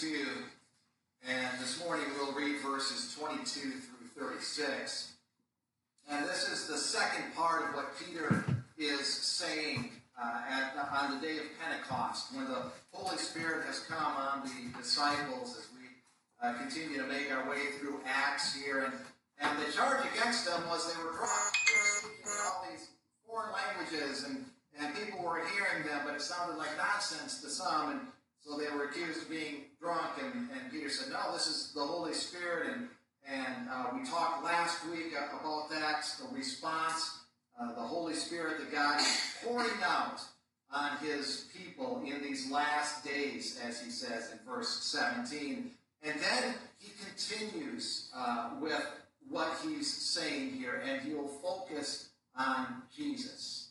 2, 0.00 0.26
and 1.28 1.60
this 1.60 1.78
morning 1.84 2.04
we'll 2.18 2.32
read 2.32 2.56
verses 2.62 3.14
22 3.16 3.44
through 3.44 4.26
36. 4.28 5.12
And 6.10 6.24
this 6.24 6.48
is 6.48 6.66
the 6.66 6.76
second 6.76 7.32
part 7.36 7.62
of 7.62 7.76
what 7.76 7.96
Peter 7.96 8.44
is 8.76 9.06
saying 9.06 9.92
uh, 10.20 10.40
at, 10.50 10.74
on 10.92 11.14
the 11.14 11.24
day 11.24 11.36
of 11.38 11.44
Pentecost, 11.62 12.34
when 12.34 12.46
the 12.46 12.64
Holy 12.92 13.16
Spirit 13.18 13.66
has 13.66 13.80
come 13.80 14.16
on 14.16 14.42
the 14.42 14.76
disciples 14.76 15.56
as 15.58 15.68
we 15.78 15.86
uh, 16.42 16.54
continue 16.58 17.00
to 17.00 17.06
make 17.06 17.30
our 17.30 17.48
way 17.48 17.66
through 17.78 18.00
Acts 18.04 18.52
here. 18.52 18.86
And, 18.86 18.94
and 19.38 19.58
the 19.64 19.70
charge 19.70 20.04
against 20.12 20.44
them 20.44 20.60
was 20.68 20.92
they 20.92 21.00
were 21.04 21.12
speaking 21.14 22.32
all 22.46 22.66
these 22.68 22.88
foreign 23.28 23.52
languages, 23.52 24.24
and, 24.24 24.44
and 24.76 24.92
people 24.96 25.22
were 25.22 25.40
hearing 25.54 25.86
them, 25.86 26.00
but 26.04 26.16
it 26.16 26.20
sounded 26.20 26.58
like 26.58 26.76
nonsense 26.76 27.40
to 27.42 27.48
some. 27.48 27.90
And 27.92 28.00
so 28.44 28.58
they 28.58 28.68
were 28.76 28.84
accused 28.84 29.22
of 29.22 29.30
being 29.30 29.64
drunk, 29.84 30.12
and, 30.22 30.48
and 30.50 30.72
Peter 30.72 30.88
said, 30.88 31.12
No, 31.12 31.32
this 31.34 31.46
is 31.46 31.72
the 31.74 31.84
Holy 31.84 32.14
Spirit. 32.14 32.70
And, 32.74 32.88
and 33.30 33.68
uh, 33.70 33.90
we 33.94 34.04
talked 34.06 34.42
last 34.42 34.86
week 34.88 35.12
about 35.12 35.68
that, 35.70 36.06
the 36.18 36.34
response, 36.34 37.18
uh, 37.60 37.74
the 37.74 37.82
Holy 37.82 38.14
Spirit 38.14 38.58
that 38.58 38.72
God 38.72 38.98
is 38.98 39.20
pouring 39.44 39.82
out 39.82 40.20
on 40.72 40.96
his 40.98 41.46
people 41.56 42.02
in 42.04 42.22
these 42.22 42.50
last 42.50 43.04
days, 43.04 43.60
as 43.64 43.80
he 43.80 43.90
says 43.90 44.32
in 44.32 44.38
verse 44.50 44.82
17. 44.84 45.70
And 46.02 46.20
then 46.20 46.54
he 46.78 46.92
continues 47.04 48.10
uh, 48.16 48.50
with 48.60 48.84
what 49.28 49.52
he's 49.62 49.92
saying 49.92 50.52
here, 50.52 50.82
and 50.86 51.02
he'll 51.02 51.28
focus 51.28 52.08
on 52.36 52.82
Jesus. 52.94 53.63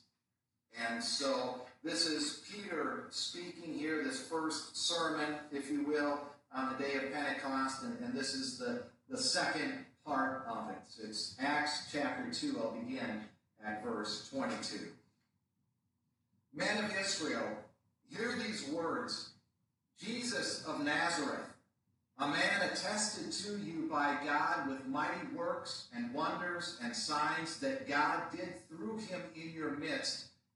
And 0.79 1.03
so 1.03 1.61
this 1.83 2.07
is 2.07 2.43
Peter 2.51 3.05
speaking 3.09 3.73
here, 3.73 4.03
this 4.03 4.21
first 4.21 4.75
sermon, 4.75 5.35
if 5.51 5.69
you 5.69 5.83
will, 5.85 6.19
on 6.55 6.73
the 6.73 6.83
day 6.83 6.95
of 6.95 7.11
Pentecost, 7.11 7.83
and, 7.83 7.97
and 7.99 8.13
this 8.13 8.33
is 8.33 8.57
the, 8.57 8.83
the 9.09 9.17
second 9.17 9.85
part 10.05 10.45
of 10.47 10.69
it. 10.69 10.77
So 10.87 11.03
It's 11.07 11.35
Acts 11.39 11.87
chapter 11.91 12.31
2. 12.31 12.59
I'll 12.59 12.71
begin 12.71 13.21
at 13.65 13.83
verse 13.83 14.29
22. 14.29 14.87
Men 16.53 16.83
of 16.83 16.91
Israel, 16.99 17.47
hear 18.09 18.35
these 18.37 18.67
words 18.69 19.29
Jesus 19.99 20.63
of 20.65 20.83
Nazareth, 20.83 21.49
a 22.19 22.27
man 22.27 22.69
attested 22.71 23.31
to 23.31 23.57
you 23.63 23.87
by 23.89 24.17
God 24.23 24.69
with 24.69 24.85
mighty 24.87 25.27
works 25.35 25.87
and 25.95 26.13
wonders 26.13 26.77
and 26.83 26.95
signs 26.95 27.59
that 27.59 27.87
God 27.87 28.21
did 28.31 28.53
through 28.69 28.97
him 28.97 29.21
in 29.35 29.51
your 29.51 29.71
midst 29.71 30.27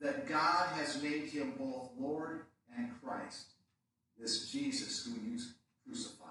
that 0.00 0.28
God 0.28 0.68
has 0.76 1.02
made 1.02 1.24
him 1.24 1.54
both 1.58 1.90
Lord 1.98 2.42
and 2.76 2.90
Christ, 3.02 3.46
this 4.18 4.50
Jesus 4.50 5.04
who 5.04 5.12
you 5.28 5.38
crucified. 5.86 6.28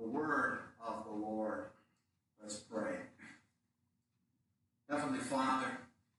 The 0.00 0.08
word 0.08 0.58
of 0.84 1.04
the 1.04 1.12
Lord. 1.12 1.66
Let's 2.40 2.56
pray. 2.56 2.96
Heavenly 4.90 5.20
Father, 5.20 5.68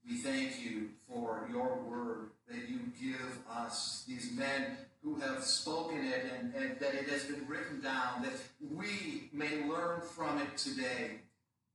we 0.08 0.18
thank 0.18 0.64
you 0.64 0.90
for 1.08 1.48
your 1.52 1.78
word 1.88 2.30
that 2.48 2.70
you 2.70 2.80
give 3.02 3.40
us, 3.50 4.04
these 4.08 4.32
men 4.38 4.78
who 5.04 5.16
have 5.16 5.44
spoken 5.44 6.06
it 6.06 6.26
and, 6.38 6.54
and 6.56 6.80
that 6.80 6.94
it 6.94 7.10
has 7.10 7.24
been 7.24 7.46
written 7.48 7.82
down, 7.82 8.24
that 8.24 8.34
we 8.74 9.30
may 9.34 9.66
learn 9.68 10.02
from 10.02 10.40
it 10.40 10.58
today. 10.58 11.20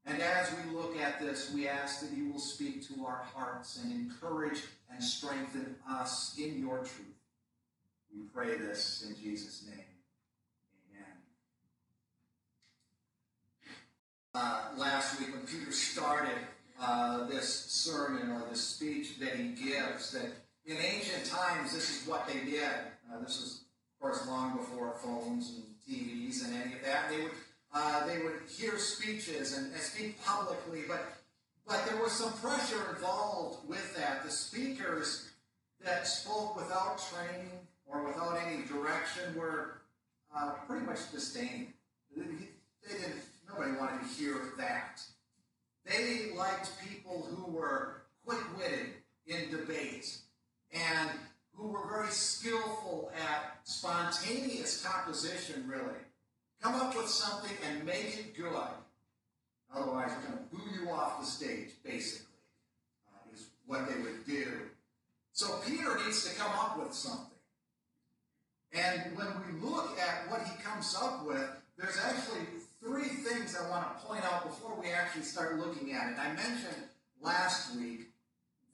And 0.08 0.22
as 0.22 0.50
we 0.52 0.74
look 0.74 0.98
at 0.98 1.20
this, 1.20 1.52
we 1.52 1.68
ask 1.68 2.00
that 2.00 2.16
you 2.16 2.32
will 2.32 2.40
speak 2.40 2.86
to 2.88 3.04
our 3.04 3.22
hearts 3.34 3.78
and 3.82 3.92
encourage 3.92 4.62
and 4.90 5.04
strengthen 5.04 5.76
us 5.88 6.34
in 6.38 6.58
your 6.58 6.78
truth. 6.78 7.18
We 8.14 8.22
pray 8.32 8.56
this 8.56 9.04
in 9.06 9.22
Jesus' 9.22 9.66
name. 9.66 9.84
Amen. 10.90 11.06
Uh, 14.34 14.68
last 14.78 15.20
week, 15.20 15.30
when 15.30 15.42
Peter 15.42 15.72
started 15.72 16.38
uh, 16.80 17.26
this 17.26 17.66
sermon 17.66 18.30
or 18.30 18.48
this 18.48 18.62
speech 18.62 19.18
that 19.18 19.36
he 19.36 19.48
gives, 19.48 20.12
that 20.12 20.30
in 20.64 20.76
ancient 20.78 21.26
times, 21.26 21.74
this 21.74 22.00
is 22.00 22.08
what 22.08 22.26
they 22.26 22.50
did. 22.50 22.64
Uh, 23.12 23.20
this 23.20 23.40
was, 23.40 23.64
of 23.92 24.00
course, 24.00 24.26
long 24.26 24.56
before 24.56 24.94
phones 25.02 25.54
and 25.54 25.64
TVs 25.86 26.46
and 26.46 26.54
any 26.54 26.76
of 26.76 26.84
that. 26.84 27.10
They 27.10 27.20
would 27.20 27.32
uh, 27.72 28.06
they 28.06 28.18
would 28.18 28.40
hear 28.48 28.78
speeches 28.78 29.56
and, 29.56 29.72
and 29.72 29.82
speak 29.82 30.22
publicly, 30.24 30.82
but 30.88 31.18
but 31.66 31.84
there 31.86 32.02
was 32.02 32.12
some 32.12 32.32
pressure 32.32 32.94
involved 32.94 33.68
with 33.68 33.94
that. 33.94 34.24
The 34.24 34.30
speakers 34.30 35.28
that 35.84 36.06
spoke 36.06 36.56
without 36.56 36.98
training 36.98 37.50
or 37.86 38.06
without 38.06 38.38
any 38.46 38.62
direction 38.64 39.36
were 39.36 39.82
uh, 40.34 40.52
pretty 40.66 40.86
much 40.86 41.12
disdained. 41.12 41.68
They 42.16 42.22
didn't. 42.88 43.20
Nobody 43.48 43.72
wanted 43.72 44.00
to 44.00 44.14
hear 44.14 44.34
that. 44.56 45.02
They 45.84 46.32
liked 46.34 46.72
people 46.86 47.28
who 47.30 47.50
were 47.52 48.02
quick-witted 48.24 48.86
in 49.26 49.50
debate 49.50 50.16
and 50.72 51.10
who 51.54 51.68
were 51.68 51.86
very 51.88 52.10
skillful 52.10 53.10
at 53.16 53.58
spontaneous 53.64 54.84
composition, 54.84 55.66
really. 55.68 56.00
Something 57.08 57.56
and 57.66 57.84
make 57.86 58.18
it 58.18 58.36
good. 58.36 58.52
Otherwise, 59.74 60.10
we're 60.10 60.30
going 60.30 60.38
to 60.38 60.54
boo 60.54 60.84
you 60.84 60.90
off 60.90 61.20
the 61.20 61.26
stage, 61.26 61.70
basically, 61.82 62.26
uh, 63.08 63.34
is 63.34 63.46
what 63.66 63.88
they 63.88 63.98
would 64.02 64.26
do. 64.26 64.46
So 65.32 65.58
Peter 65.66 65.96
needs 66.04 66.28
to 66.28 66.38
come 66.38 66.52
up 66.52 66.78
with 66.78 66.92
something. 66.92 67.26
And 68.74 69.16
when 69.16 69.26
we 69.26 69.66
look 69.66 69.98
at 69.98 70.30
what 70.30 70.42
he 70.42 70.62
comes 70.62 70.94
up 71.00 71.24
with, 71.26 71.48
there's 71.78 71.98
actually 72.04 72.44
three 72.82 73.08
things 73.08 73.56
I 73.56 73.68
want 73.70 73.86
to 73.98 74.06
point 74.06 74.24
out 74.24 74.44
before 74.44 74.78
we 74.80 74.90
actually 74.90 75.22
start 75.22 75.58
looking 75.58 75.94
at 75.94 76.12
it. 76.12 76.18
I 76.18 76.34
mentioned 76.34 76.84
last 77.22 77.74
week 77.76 78.08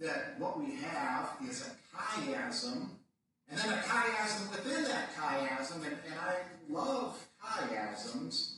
that 0.01 0.35
what 0.39 0.59
we 0.59 0.75
have 0.77 1.31
is 1.49 1.69
a 1.69 1.97
chiasm, 1.97 2.89
and 3.49 3.61
then 3.61 3.73
a 3.73 3.83
chiasm 3.83 4.51
within 4.51 4.83
that 4.85 5.15
chiasm, 5.15 5.77
and, 5.87 5.97
and 6.11 6.19
I 6.21 6.37
love 6.69 7.17
chiasms, 7.45 8.57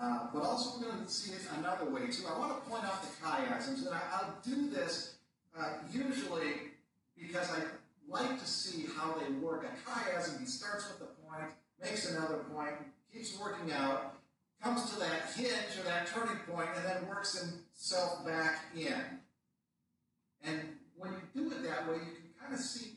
uh, 0.00 0.28
but 0.32 0.42
also 0.42 0.80
we're 0.80 0.92
going 0.92 1.04
to 1.04 1.10
see 1.10 1.32
it 1.32 1.42
another 1.58 1.90
way 1.90 2.06
too. 2.06 2.24
I 2.28 2.38
want 2.38 2.62
to 2.62 2.70
point 2.70 2.84
out 2.84 3.02
the 3.02 3.08
chiasms, 3.08 3.86
and 3.86 3.94
I, 3.94 4.24
will 4.24 4.54
do 4.54 4.70
this 4.70 5.16
uh, 5.58 5.74
usually 5.92 6.52
because 7.18 7.50
I 7.50 7.62
like 8.08 8.38
to 8.38 8.46
see 8.46 8.86
how 8.96 9.14
they 9.14 9.32
work. 9.34 9.64
A 9.64 9.90
chiasm, 9.90 10.40
he 10.40 10.46
starts 10.46 10.88
with 10.88 11.08
a 11.08 11.12
point, 11.26 11.50
makes 11.82 12.10
another 12.10 12.38
point, 12.54 12.74
keeps 13.12 13.38
working 13.38 13.72
out, 13.72 14.14
comes 14.62 14.90
to 14.90 14.98
that 15.00 15.32
hinge 15.36 15.78
or 15.78 15.84
that 15.84 16.06
turning 16.06 16.36
point, 16.50 16.68
and 16.76 16.84
then 16.84 17.08
works 17.08 17.38
himself 17.38 18.26
back 18.26 18.64
in. 18.76 19.02
And 20.42 20.60
when 20.96 21.12
you 21.12 21.42
do 21.42 21.50
it 21.50 21.62
that 21.64 21.88
way, 21.88 21.94
you 21.94 22.00
can 22.00 22.30
kind 22.40 22.54
of 22.54 22.60
see 22.60 22.96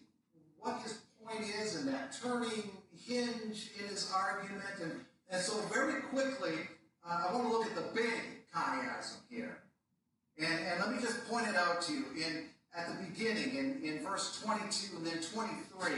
what 0.59 0.81
his 0.81 0.99
point 1.23 1.45
is 1.61 1.75
and 1.75 1.87
that 1.87 2.15
turning 2.21 2.69
hinge 3.05 3.71
in 3.79 3.87
his 3.87 4.11
argument. 4.13 4.63
And, 4.81 4.91
and 5.33 5.41
so, 5.41 5.57
very 5.73 5.99
quickly, 6.03 6.53
uh, 7.03 7.25
I 7.27 7.33
want 7.33 7.47
to 7.47 7.51
look 7.51 7.65
at 7.65 7.75
the 7.75 7.91
big 7.95 8.13
chiasm 8.55 9.17
here. 9.31 9.57
And, 10.37 10.47
and 10.47 10.79
let 10.79 10.91
me 10.91 11.01
just 11.01 11.27
point 11.27 11.47
it 11.47 11.55
out 11.55 11.81
to 11.81 11.91
you. 11.91 12.05
In, 12.15 12.43
at 12.77 12.87
the 12.87 13.03
beginning, 13.03 13.55
in, 13.55 13.81
in 13.83 14.03
verse 14.03 14.39
22 14.43 14.97
and 14.97 15.07
then 15.07 15.23
23, 15.23 15.91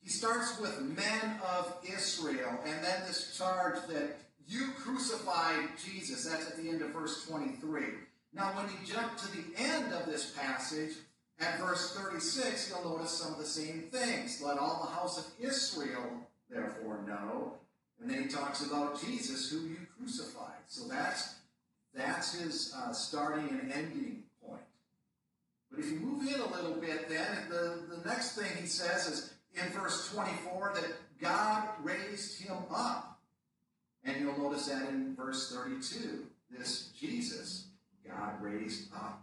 he 0.00 0.08
starts 0.08 0.58
with 0.58 0.80
men 0.80 1.40
of 1.56 1.76
Israel, 1.84 2.58
and 2.66 2.84
then 2.84 3.02
this 3.06 3.38
charge 3.38 3.76
that 3.88 4.18
you 4.48 4.72
crucified 4.76 5.68
Jesus. 5.84 6.24
That's 6.24 6.50
at 6.50 6.56
the 6.56 6.68
end 6.68 6.82
of 6.82 6.90
verse 6.90 7.24
23. 7.28 7.84
Now, 8.34 8.52
when 8.56 8.66
you 8.66 8.78
jump 8.84 9.16
to 9.16 9.28
the 9.28 9.62
end 9.62 9.92
of 9.92 10.06
this 10.06 10.32
passage, 10.32 10.94
at 11.38 11.60
verse 11.60 11.96
36, 11.96 12.68
you'll 12.68 12.96
notice 12.96 13.12
some 13.12 13.32
of 13.32 13.38
the 13.38 13.44
same 13.44 13.82
things. 13.92 14.42
Let 14.44 14.58
all 14.58 14.82
the 14.84 14.92
house 14.92 15.18
of 15.18 15.26
Israel 15.40 16.26
therefore 16.50 17.04
know. 17.06 17.58
And 18.02 18.10
then 18.10 18.24
he 18.24 18.28
talks 18.28 18.66
about 18.66 19.00
Jesus, 19.00 19.48
who 19.48 19.60
you 19.60 19.76
crucified. 19.96 20.58
So 20.66 20.88
that's, 20.88 21.36
that's 21.94 22.34
his 22.34 22.74
uh, 22.76 22.92
starting 22.92 23.48
and 23.48 23.72
ending 23.72 24.24
point. 24.44 24.62
But 25.70 25.80
if 25.80 25.90
you 25.90 26.00
move 26.00 26.26
in 26.26 26.40
a 26.40 26.52
little 26.52 26.80
bit, 26.80 27.08
then 27.08 27.28
the, 27.48 27.96
the 27.96 28.08
next 28.08 28.36
thing 28.36 28.50
he 28.60 28.66
says 28.66 29.06
is 29.06 29.34
in 29.54 29.70
verse 29.70 30.10
24 30.12 30.72
that 30.74 30.84
God 31.20 31.68
raised 31.82 32.42
him 32.42 32.56
up. 32.74 33.20
And 34.04 34.20
you'll 34.20 34.38
notice 34.38 34.66
that 34.66 34.88
in 34.88 35.14
verse 35.14 35.54
32, 35.54 36.26
this 36.50 36.90
Jesus, 36.98 37.66
God 38.04 38.42
raised 38.42 38.92
up. 38.92 39.22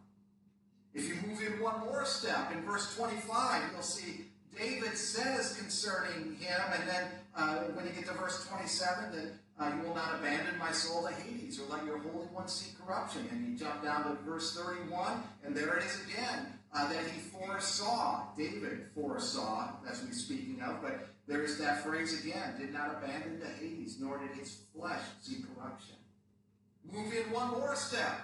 If 0.94 1.10
you 1.10 1.16
move 1.28 1.42
in 1.42 1.62
one 1.62 1.82
more 1.82 2.06
step, 2.06 2.54
in 2.54 2.64
verse 2.64 2.96
25, 2.96 3.62
you'll 3.74 3.82
see 3.82 4.26
David 4.58 4.98
says 4.98 5.58
concerning 5.58 6.36
him, 6.36 6.62
and 6.74 6.90
then 6.90 7.04
uh, 7.40 7.56
when 7.74 7.86
you 7.86 7.92
get 7.94 8.06
to 8.08 8.14
verse 8.14 8.46
27, 8.48 9.12
that 9.12 9.32
uh, 9.64 9.72
you 9.76 9.88
will 9.88 9.96
not 9.96 10.16
abandon 10.16 10.58
my 10.58 10.72
soul 10.72 11.08
to 11.08 11.14
Hades, 11.14 11.60
or 11.60 11.74
let 11.74 11.86
your 11.86 11.98
Holy 12.00 12.28
One 12.28 12.48
see 12.48 12.72
corruption. 12.84 13.28
And 13.32 13.48
you 13.48 13.58
jump 13.58 13.84
down 13.84 14.04
to 14.04 14.22
verse 14.24 14.56
31, 14.58 15.24
and 15.46 15.56
there 15.56 15.78
it 15.78 15.86
is 15.86 16.02
again, 16.06 16.48
uh, 16.74 16.90
that 16.90 17.06
he 17.08 17.20
foresaw, 17.20 18.28
David 18.38 18.88
foresaw, 18.94 19.72
what 19.82 19.96
he's 20.06 20.24
speaking 20.24 20.62
of, 20.62 20.82
but 20.82 21.08
there's 21.28 21.58
that 21.60 21.84
phrase 21.84 22.24
again, 22.24 22.56
did 22.60 22.74
not 22.74 22.98
abandon 23.02 23.40
to 23.40 23.48
Hades, 23.48 23.98
nor 24.00 24.18
did 24.20 24.32
his 24.38 24.62
flesh 24.76 25.02
see 25.22 25.38
corruption. 25.56 25.96
Move 26.92 27.14
in 27.14 27.32
one 27.32 27.52
more 27.52 27.76
step, 27.76 28.22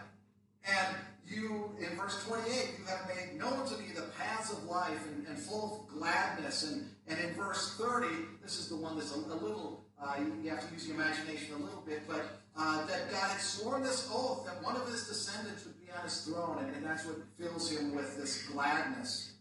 and 0.67 0.95
you, 1.27 1.71
in 1.79 1.97
verse 1.97 2.23
28, 2.27 2.75
you 2.79 2.85
have 2.85 3.07
made 3.07 3.39
known 3.39 3.65
to 3.67 3.77
me 3.77 3.87
the 3.95 4.03
paths 4.17 4.51
of 4.51 4.63
life 4.65 5.05
and, 5.07 5.27
and 5.27 5.37
full 5.37 5.87
of 5.89 5.99
gladness. 5.99 6.63
And, 6.71 6.89
and 7.07 7.19
in 7.19 7.33
verse 7.33 7.75
30, 7.77 8.07
this 8.43 8.59
is 8.59 8.69
the 8.69 8.75
one 8.75 8.97
that's 8.97 9.15
a, 9.15 9.19
a 9.19 9.39
little, 9.39 9.83
uh, 10.01 10.15
you 10.43 10.49
have 10.49 10.67
to 10.67 10.73
use 10.73 10.87
your 10.87 10.95
imagination 10.95 11.55
a 11.55 11.57
little 11.57 11.83
bit, 11.85 12.03
but 12.07 12.41
uh, 12.57 12.85
that 12.85 13.11
God 13.11 13.31
had 13.31 13.41
sworn 13.41 13.83
this 13.83 14.09
oath 14.13 14.45
that 14.45 14.63
one 14.63 14.75
of 14.75 14.87
his 14.87 15.07
descendants 15.07 15.65
would 15.65 15.79
be 15.83 15.91
on 15.91 16.03
his 16.03 16.21
throne, 16.21 16.63
and, 16.63 16.75
and 16.75 16.85
that's 16.85 17.05
what 17.05 17.17
fills 17.39 17.71
him 17.71 17.95
with 17.95 18.17
this 18.17 18.43
gladness. 18.47 19.33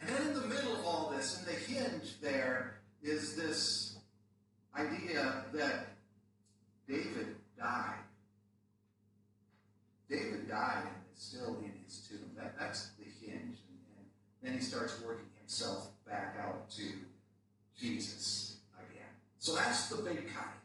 And 0.00 0.10
then 0.10 0.28
in 0.28 0.34
the 0.34 0.46
middle 0.46 0.74
of 0.74 0.84
all 0.84 1.12
this, 1.14 1.40
in 1.40 1.46
the 1.46 1.52
hinge 1.52 2.20
there, 2.20 2.80
is 3.02 3.34
this 3.34 3.98
idea 4.76 5.44
that 5.52 5.88
David 6.88 7.36
died. 7.58 7.98
David 10.08 10.48
died 10.48 10.82
and 10.82 10.96
is 11.14 11.22
still 11.22 11.56
in 11.62 11.72
his 11.84 12.06
tomb. 12.08 12.30
That, 12.36 12.58
that's 12.58 12.90
the 12.98 13.04
hinge. 13.04 13.58
And, 13.68 14.06
and 14.42 14.42
then 14.42 14.54
he 14.54 14.60
starts 14.60 15.00
working 15.04 15.26
himself 15.38 15.88
back 16.06 16.36
out 16.40 16.70
to 16.70 16.82
Jesus 17.78 18.56
again. 18.78 19.08
So 19.38 19.54
that's 19.54 19.88
the 19.88 20.02
big 20.02 20.28
kind. 20.34 20.56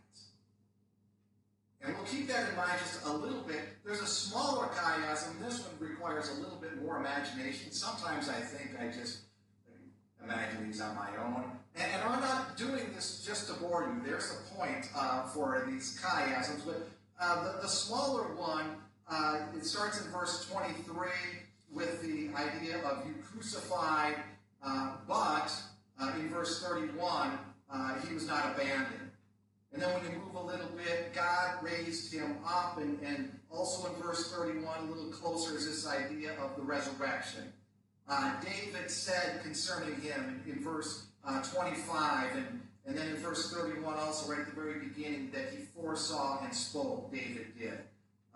And 1.84 1.96
we'll 1.96 2.06
keep 2.06 2.28
that 2.28 2.50
in 2.50 2.56
mind 2.56 2.74
just 2.80 3.06
a 3.06 3.12
little 3.12 3.42
bit. 3.42 3.62
There's 3.84 4.02
a 4.02 4.08
smaller 4.08 4.68
chiasm. 4.68 5.40
This 5.44 5.66
one 5.66 5.90
requires 5.90 6.30
a 6.38 6.42
little 6.42 6.58
bit 6.58 6.82
more 6.84 6.98
imagination. 6.98 7.72
Sometimes 7.72 8.30
I 8.30 8.34
think 8.34 8.80
I 8.80 8.88
just 8.88 9.22
imagine 10.24 10.68
these 10.68 10.80
on 10.80 10.96
my 10.96 11.10
own. 11.24 11.46
And, 11.76 11.92
and 11.92 12.04
I'm 12.04 12.22
not 12.22 12.56
doing 12.56 12.94
this 12.94 13.26
just 13.26 13.48
to 13.48 13.54
bore 13.54 13.84
you. 13.84 14.08
There's 14.08 14.32
a 14.32 14.56
point 14.56 14.90
uh, 14.96 15.24
for 15.24 15.68
these 15.68 16.00
chiasms. 16.00 16.64
But 16.66 16.88
uh, 17.20 17.44
the, 17.46 17.62
the 17.64 17.68
smaller 17.68 18.36
one 18.36 18.76
uh, 19.12 19.40
it 19.56 19.66
starts 19.66 20.04
in 20.04 20.10
verse 20.12 20.48
23 20.50 21.10
with 21.70 22.02
the 22.02 22.30
idea 22.36 22.78
of 22.80 23.06
you 23.06 23.14
crucified, 23.22 24.16
uh, 24.64 24.94
but 25.08 25.52
uh, 26.00 26.14
in 26.18 26.30
verse 26.30 26.64
31, 26.64 27.38
uh, 27.70 28.00
he 28.08 28.14
was 28.14 28.26
not 28.26 28.56
abandoned. 28.56 29.12
And 29.74 29.82
then 29.82 29.94
when 29.94 30.04
you 30.04 30.18
move 30.18 30.36
a 30.36 30.46
little 30.46 30.70
bit, 30.78 31.14
God 31.14 31.56
raised 31.62 32.14
him 32.14 32.38
up, 32.46 32.78
and, 32.78 33.00
and 33.02 33.38
also 33.50 33.94
in 33.94 34.02
verse 34.02 34.32
31, 34.32 34.80
a 34.80 34.92
little 34.92 35.12
closer, 35.12 35.58
is 35.58 35.66
this 35.66 35.88
idea 35.88 36.32
of 36.42 36.56
the 36.56 36.62
resurrection. 36.62 37.52
Uh, 38.08 38.34
David 38.42 38.90
said 38.90 39.42
concerning 39.44 40.00
him 40.02 40.42
in, 40.46 40.54
in 40.54 40.64
verse 40.64 41.08
uh, 41.26 41.42
25, 41.42 42.36
and, 42.36 42.62
and 42.86 42.98
then 42.98 43.10
in 43.10 43.18
verse 43.18 43.54
31, 43.54 43.94
also 43.98 44.32
right 44.32 44.40
at 44.40 44.48
the 44.48 44.56
very 44.56 44.80
beginning, 44.80 45.32
that 45.32 45.50
he 45.52 45.66
foresaw 45.76 46.44
and 46.44 46.54
spoke, 46.54 47.12
David 47.12 47.58
did. 47.58 47.80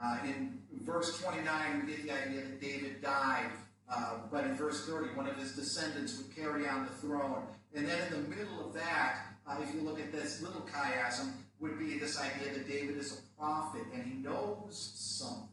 Uh, 0.04 0.18
in 0.26 0.60
verse 0.82 1.22
29, 1.22 1.86
we 1.86 1.94
get 1.94 2.04
the 2.04 2.12
idea 2.12 2.42
that 2.42 2.62
David 2.62 3.02
died, 3.02 3.50
uh, 3.90 4.18
but 4.32 4.44
in 4.46 4.56
verse 4.56 4.86
30, 4.86 5.16
one 5.16 5.28
of 5.28 5.36
his 5.38 5.54
descendants 5.54 6.18
would 6.18 6.36
carry 6.36 6.68
on 6.68 6.86
the 6.86 6.92
throne. 6.92 7.44
And 7.74 7.88
then 7.88 7.98
in 8.08 8.24
the 8.24 8.30
middle 8.36 8.66
of 8.66 8.74
that, 8.74 9.20
uh, 9.48 9.58
if 9.62 9.74
you 9.74 9.82
look 9.82 10.00
at 10.00 10.12
this 10.12 10.42
little 10.42 10.62
chiasm, 10.62 11.32
would 11.60 11.80
be 11.80 11.98
this 11.98 12.20
idea 12.20 12.54
that 12.54 12.68
David 12.68 12.98
is 12.98 13.20
a 13.20 13.42
prophet 13.42 13.84
and 13.94 14.04
he 14.04 14.16
knows 14.16 14.92
something. 14.96 15.48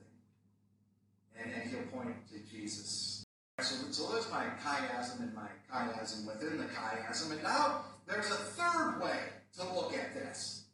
And, 1.41 1.53
and 1.53 1.71
he'll 1.71 1.83
point 1.93 2.15
to 2.29 2.39
Jesus. 2.51 3.25
So, 3.61 3.75
so 3.91 4.13
there's 4.13 4.31
my 4.31 4.45
chiasm 4.65 5.21
and 5.21 5.35
my 5.35 5.49
chiasm 5.73 6.27
within 6.27 6.59
the 6.59 6.65
chiasm. 6.65 7.33
And 7.33 7.43
now 7.43 7.83
there's 8.07 8.31
a 8.31 8.37
third 8.37 9.01
way 9.01 9.19
to 9.59 9.75
look 9.75 9.95
at 9.95 10.15
this. 10.15 10.65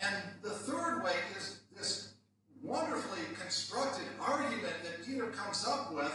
And 0.00 0.14
the 0.42 0.50
third 0.50 1.02
way 1.02 1.14
is 1.36 1.60
this 1.76 2.14
wonderfully 2.62 3.20
constructed 3.40 4.04
argument 4.20 4.74
that 4.82 5.04
Peter 5.06 5.26
comes 5.26 5.66
up 5.66 5.94
with 5.94 6.12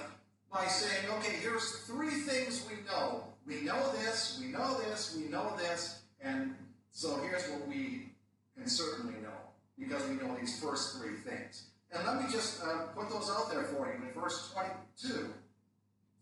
by 0.51 0.65
saying, 0.65 1.09
okay, 1.17 1.37
here's 1.41 1.79
three 1.81 2.09
things 2.09 2.65
we 2.69 2.83
know. 2.85 3.23
We 3.45 3.61
know 3.61 3.91
this, 3.93 4.39
we 4.41 4.51
know 4.51 4.79
this, 4.79 5.15
we 5.17 5.29
know 5.29 5.55
this, 5.57 6.01
and 6.21 6.55
so 6.91 7.17
here's 7.21 7.47
what 7.49 7.67
we 7.67 8.09
can 8.57 8.58
certainly 8.69 9.19
know, 9.21 9.29
because 9.77 10.07
we 10.07 10.15
know 10.15 10.35
these 10.39 10.61
first 10.61 10.97
three 10.97 11.17
things. 11.17 11.65
And 11.91 12.05
let 12.05 12.23
me 12.23 12.31
just 12.31 12.63
uh, 12.63 12.87
put 12.95 13.09
those 13.09 13.29
out 13.29 13.51
there 13.51 13.63
for 13.63 13.87
you. 13.87 14.07
In 14.07 14.21
verse 14.21 14.51
22, 14.53 15.29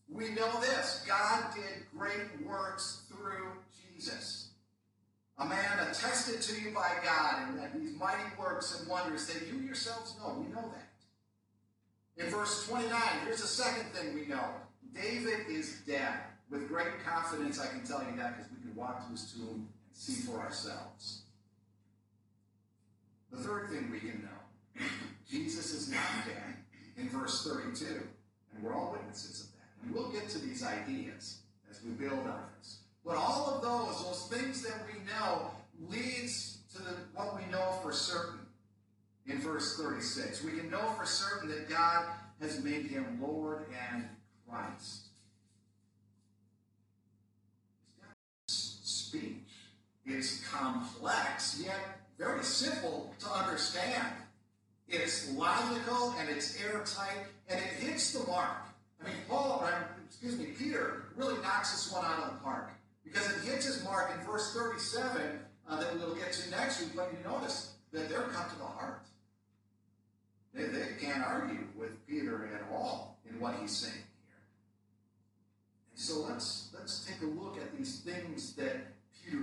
we 0.10 0.30
know 0.30 0.50
this 0.62 1.04
God 1.08 1.54
did 1.54 1.86
great 1.94 2.46
works 2.46 3.04
through 3.10 3.52
Jesus 3.94 4.48
a 5.40 5.46
man 5.46 5.88
attested 5.90 6.42
to 6.42 6.62
you 6.62 6.72
by 6.74 6.90
God 7.04 7.48
and, 7.48 7.60
and 7.60 7.82
these 7.82 7.96
mighty 7.96 8.24
works 8.40 8.80
and 8.80 8.90
wonders 8.90 9.28
that 9.28 9.48
you 9.48 9.60
yourselves 9.60 10.16
know. 10.20 10.34
We 10.40 10.52
know 10.54 10.74
that. 10.74 12.24
In 12.24 12.32
verse 12.32 12.68
29, 12.68 12.92
here's 13.24 13.42
the 13.42 13.48
second 13.48 13.92
thing 13.92 14.16
we 14.16 14.26
know 14.26 14.46
David 14.94 15.48
is 15.50 15.82
dead. 15.86 16.14
With 16.50 16.70
great 16.70 17.04
confidence, 17.06 17.60
I 17.60 17.68
can 17.68 17.84
tell 17.84 18.00
you 18.00 18.18
that 18.18 18.38
because 18.38 18.52
we 18.52 18.62
can 18.62 18.76
walk 18.76 19.06
to 19.06 19.12
his 19.12 19.34
tomb 19.34 19.48
and 19.50 19.68
see 19.92 20.26
for 20.26 20.40
ourselves. 20.40 21.24
The 23.32 23.38
third 23.38 23.70
thing 23.70 23.92
we 23.92 24.00
can 24.00 24.22
know 24.24 24.86
Jesus 25.30 25.74
is 25.74 25.90
not 25.90 26.26
dead 26.26 26.56
in 26.98 27.10
verse 27.10 27.44
32, 27.46 27.86
and 28.54 28.64
we're 28.64 28.74
all 28.74 28.92
witnesses 28.92 29.42
of 29.42 29.48
that. 29.54 29.86
And 29.86 29.94
we'll 29.94 30.12
get 30.12 30.30
to 30.30 30.40
these 30.40 30.64
ideas 30.64 31.40
as 31.70 31.82
we 31.84 31.92
build 31.92 32.26
on 32.28 32.42
this. 32.58 32.80
But 33.06 33.16
all 33.16 33.50
of 33.50 33.62
those, 33.62 34.04
those 34.04 34.40
things 34.40 34.62
that 34.64 34.82
we 34.88 35.00
know, 35.06 35.52
leads 35.90 36.60
to 36.74 36.82
the, 36.82 36.92
what 37.14 37.36
we 37.36 37.52
know 37.52 37.80
for 37.84 37.92
certain 37.92 38.40
in 39.28 39.40
verse 39.40 39.78
36. 39.78 40.44
We 40.44 40.52
can 40.52 40.70
know 40.70 40.94
for 40.98 41.06
certain 41.06 41.50
that 41.50 41.70
God 41.70 42.06
has 42.42 42.64
made 42.64 42.88
him 42.88 43.20
Lord 43.22 43.66
and 43.94 44.06
Christ. 44.50 45.08
Speech 48.48 49.36
is 50.06 50.44
complex, 50.52 51.62
yet 51.64 52.07
very 52.18 52.44
simple 52.44 53.14
to 53.20 53.30
understand. 53.30 54.08
It's 54.88 55.32
logical 55.34 56.16
and 56.20 56.30
it's 56.30 56.62
airtight 56.62 57.28
and 57.50 57.60
it 57.60 57.84
hits 57.84 58.14
the 58.14 58.26
mark. 58.28 58.58
I 59.02 59.06
mean, 59.06 59.16
Paul, 59.30 59.68
excuse 60.08 60.38
me, 60.40 60.48
Peter 60.58 61.04
really 61.16 61.40
knocks 61.42 61.72
this 61.72 61.92
one 61.92 62.06
out 62.06 62.24
of 62.24 62.34
the 62.34 62.40
park 62.40 62.72
because 63.04 63.30
it 63.30 63.44
hits 63.44 63.66
his 63.66 63.84
mark 63.84 64.12
in 64.18 64.26
verse 64.26 64.54
37 64.54 65.40
uh, 65.70 65.80
that 65.80 65.96
we'll 65.96 66.16
get 66.16 66.32
to 66.34 66.50
next 66.50 66.82
week. 66.82 66.92
But 66.96 67.12
you 67.12 67.30
notice 67.30 67.74
that 67.92 68.10
they're 68.10 68.24
cut 68.24 68.50
to 68.50 68.58
the 68.58 68.66
heart. 68.66 69.04
They, 70.54 70.66
they 70.66 70.88
can't 71.00 71.24
argue 71.24 71.68
with 71.78 72.06
Peter 72.08 72.50
at 72.56 72.74
all 72.74 73.20
in 73.30 73.40
what 73.40 73.56
he's 73.62 73.76
saying 73.76 73.94
here. 73.94 74.04
And 75.92 76.00
so 76.00 76.22
let's 76.22 76.70
let's 76.74 77.06
take 77.06 77.22
a 77.22 77.26
look 77.26 77.58
at 77.58 77.78
these 77.78 78.00
things 78.00 78.54
that 78.54 78.78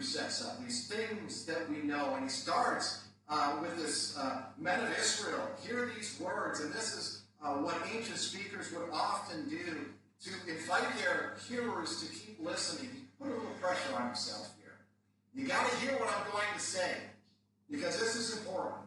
Sets 0.02 0.44
up, 0.44 0.60
these 0.62 0.86
things 0.88 1.44
that 1.46 1.68
we 1.70 1.78
know. 1.78 2.14
And 2.14 2.24
he 2.24 2.28
starts 2.28 3.04
uh, 3.28 3.56
with 3.60 3.76
this 3.76 4.16
uh, 4.16 4.42
men 4.58 4.80
of 4.80 4.98
Israel, 4.98 5.48
hear 5.66 5.90
these 5.94 6.18
words. 6.20 6.60
And 6.60 6.72
this 6.72 6.94
is 6.94 7.22
uh, 7.42 7.54
what 7.54 7.76
ancient 7.94 8.18
speakers 8.18 8.72
would 8.72 8.88
often 8.92 9.48
do 9.48 9.86
to 10.24 10.30
invite 10.48 10.86
their 10.98 11.36
hearers 11.48 12.00
to 12.02 12.06
keep 12.12 12.38
listening. 12.40 12.90
Put 13.20 13.28
a 13.28 13.34
little 13.34 13.46
pressure 13.60 13.94
on 13.96 14.08
yourself 14.08 14.50
here. 14.60 14.72
You 15.34 15.46
got 15.46 15.68
to 15.68 15.76
hear 15.76 15.92
what 15.92 16.08
I'm 16.08 16.30
going 16.30 16.46
to 16.54 16.60
say 16.60 16.94
because 17.70 17.98
this 17.98 18.16
is 18.16 18.38
important. 18.38 18.82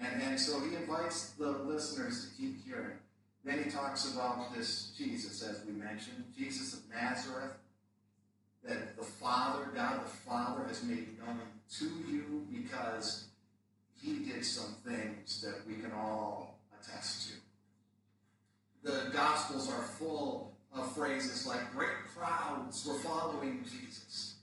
And, 0.00 0.22
and 0.22 0.40
so 0.40 0.60
he 0.60 0.74
invites 0.74 1.30
the 1.30 1.50
listeners 1.50 2.28
to 2.28 2.36
keep 2.36 2.64
hearing. 2.64 2.96
Then 3.44 3.62
he 3.62 3.70
talks 3.70 4.12
about 4.12 4.54
this 4.54 4.92
Jesus, 4.96 5.42
as 5.42 5.64
we 5.66 5.72
mentioned, 5.72 6.24
Jesus 6.36 6.74
of 6.74 6.80
Nazareth, 6.90 7.52
that 8.64 8.96
the 8.96 9.02
Father, 9.02 9.68
God 9.74 10.04
the 10.04 10.10
Father, 10.10 10.64
has 10.68 10.82
made 10.84 11.18
known 11.18 11.40
to 11.78 11.84
you 12.08 12.46
because 12.52 13.26
he 14.00 14.24
did 14.24 14.44
some 14.44 14.74
things 14.86 15.40
that 15.42 15.66
we 15.66 15.74
can 15.74 15.92
all 15.92 16.58
attest 16.80 17.28
to. 17.28 17.34
The 18.84 19.10
Gospels 19.12 19.70
are 19.70 19.82
full 19.82 20.52
of 20.74 20.92
phrases 20.94 21.46
like 21.46 21.72
great 21.72 21.90
crowds 22.14 22.86
were 22.86 22.94
following 22.94 23.64
Jesus. 23.64 24.34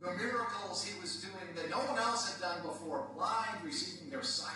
The 0.00 0.12
miracles 0.12 0.84
he 0.84 0.98
was 1.00 1.20
doing 1.22 1.54
that 1.56 1.68
no 1.68 1.78
one 1.78 1.98
else 1.98 2.32
had 2.32 2.40
done 2.40 2.62
before, 2.62 3.08
blind 3.14 3.62
receiving 3.64 4.10
their 4.10 4.22
sight. 4.22 4.54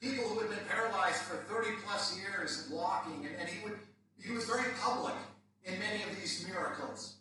People 0.00 0.24
who 0.24 0.40
had 0.40 0.50
been 0.50 0.66
paralyzed 0.68 1.22
for 1.22 1.36
30 1.52 1.70
plus 1.84 2.16
years 2.16 2.68
walking, 2.70 3.26
and, 3.26 3.34
and 3.40 3.48
he 3.48 3.64
would 3.64 3.78
he 4.22 4.32
was 4.32 4.44
very 4.44 4.70
public 4.80 5.14
in 5.64 5.78
many 5.78 6.02
of 6.02 6.20
these 6.20 6.46
miracles. 6.48 7.17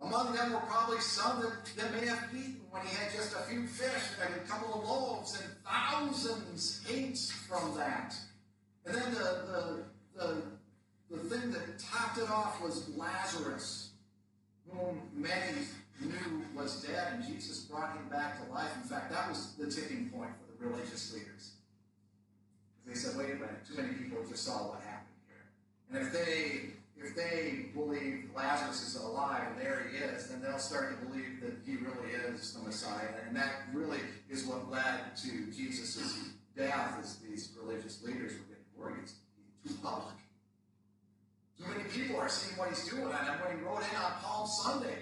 Among 0.00 0.32
them 0.32 0.52
were 0.52 0.60
probably 0.60 1.00
some 1.00 1.42
that, 1.42 1.64
that 1.76 1.92
may 1.92 2.06
have 2.06 2.28
eaten 2.32 2.60
when 2.70 2.82
he 2.82 2.94
had 2.94 3.12
just 3.12 3.34
a 3.34 3.40
few 3.42 3.66
fish 3.66 4.02
and 4.24 4.34
a 4.34 4.38
couple 4.46 4.74
of 4.74 4.88
loaves, 4.88 5.40
and 5.40 5.50
thousands 5.66 6.80
ate 6.88 7.18
from 7.48 7.76
that. 7.76 8.14
And 8.86 8.94
then 8.94 9.12
the, 9.12 9.18
the, 9.18 9.84
the, 10.16 10.42
the 11.10 11.18
thing 11.28 11.50
that 11.50 11.78
topped 11.78 12.18
it 12.18 12.30
off 12.30 12.62
was 12.62 12.88
Lazarus, 12.96 13.90
whom 14.70 15.00
many 15.14 15.66
knew 16.00 16.42
was 16.54 16.82
dead, 16.82 17.14
and 17.14 17.24
Jesus 17.26 17.64
brought 17.64 17.96
him 17.96 18.08
back 18.08 18.44
to 18.44 18.52
life. 18.52 18.70
In 18.80 18.88
fact, 18.88 19.10
that 19.10 19.28
was 19.28 19.54
the 19.58 19.68
tipping 19.68 20.10
point 20.10 20.30
for 20.38 20.64
the 20.64 20.70
religious 20.70 21.12
leaders. 21.12 21.54
They 22.86 22.94
said, 22.94 23.16
wait 23.18 23.30
a 23.30 23.34
minute, 23.34 23.66
too 23.68 23.82
many 23.82 23.94
people 23.94 24.24
just 24.28 24.44
saw 24.44 24.68
what 24.68 24.80
happened 24.80 25.08
here. 25.26 25.44
And 25.90 26.06
if 26.06 26.12
they 26.12 26.77
if 27.02 27.14
they 27.14 27.66
believe 27.74 28.30
Lazarus 28.34 28.82
is 28.82 28.96
alive 28.96 29.42
and 29.52 29.60
there 29.60 29.86
he 29.90 29.98
is, 29.98 30.28
then 30.28 30.42
they'll 30.42 30.58
start 30.58 30.98
to 30.98 31.06
believe 31.06 31.40
that 31.42 31.54
he 31.64 31.76
really 31.76 32.12
is 32.12 32.54
the 32.54 32.62
Messiah. 32.64 33.08
And 33.26 33.36
that 33.36 33.52
really 33.72 34.00
is 34.28 34.44
what 34.44 34.70
led 34.70 35.16
to 35.22 35.50
Jesus' 35.52 36.30
death, 36.56 36.98
as 37.00 37.18
these 37.18 37.52
religious 37.60 38.02
leaders 38.02 38.32
were 38.32 38.46
getting 38.48 38.64
worried. 38.76 39.10
He's 39.62 39.72
too 39.72 39.78
public. 39.82 40.14
Too 41.58 41.66
many 41.68 41.84
people 41.90 42.16
are 42.20 42.28
seeing 42.28 42.58
what 42.58 42.68
he's 42.68 42.88
doing. 42.88 43.02
And 43.02 43.40
when 43.40 43.58
he 43.58 43.64
rode 43.64 43.78
in 43.78 43.96
on 43.96 44.12
Palm 44.22 44.46
Sunday, 44.46 44.98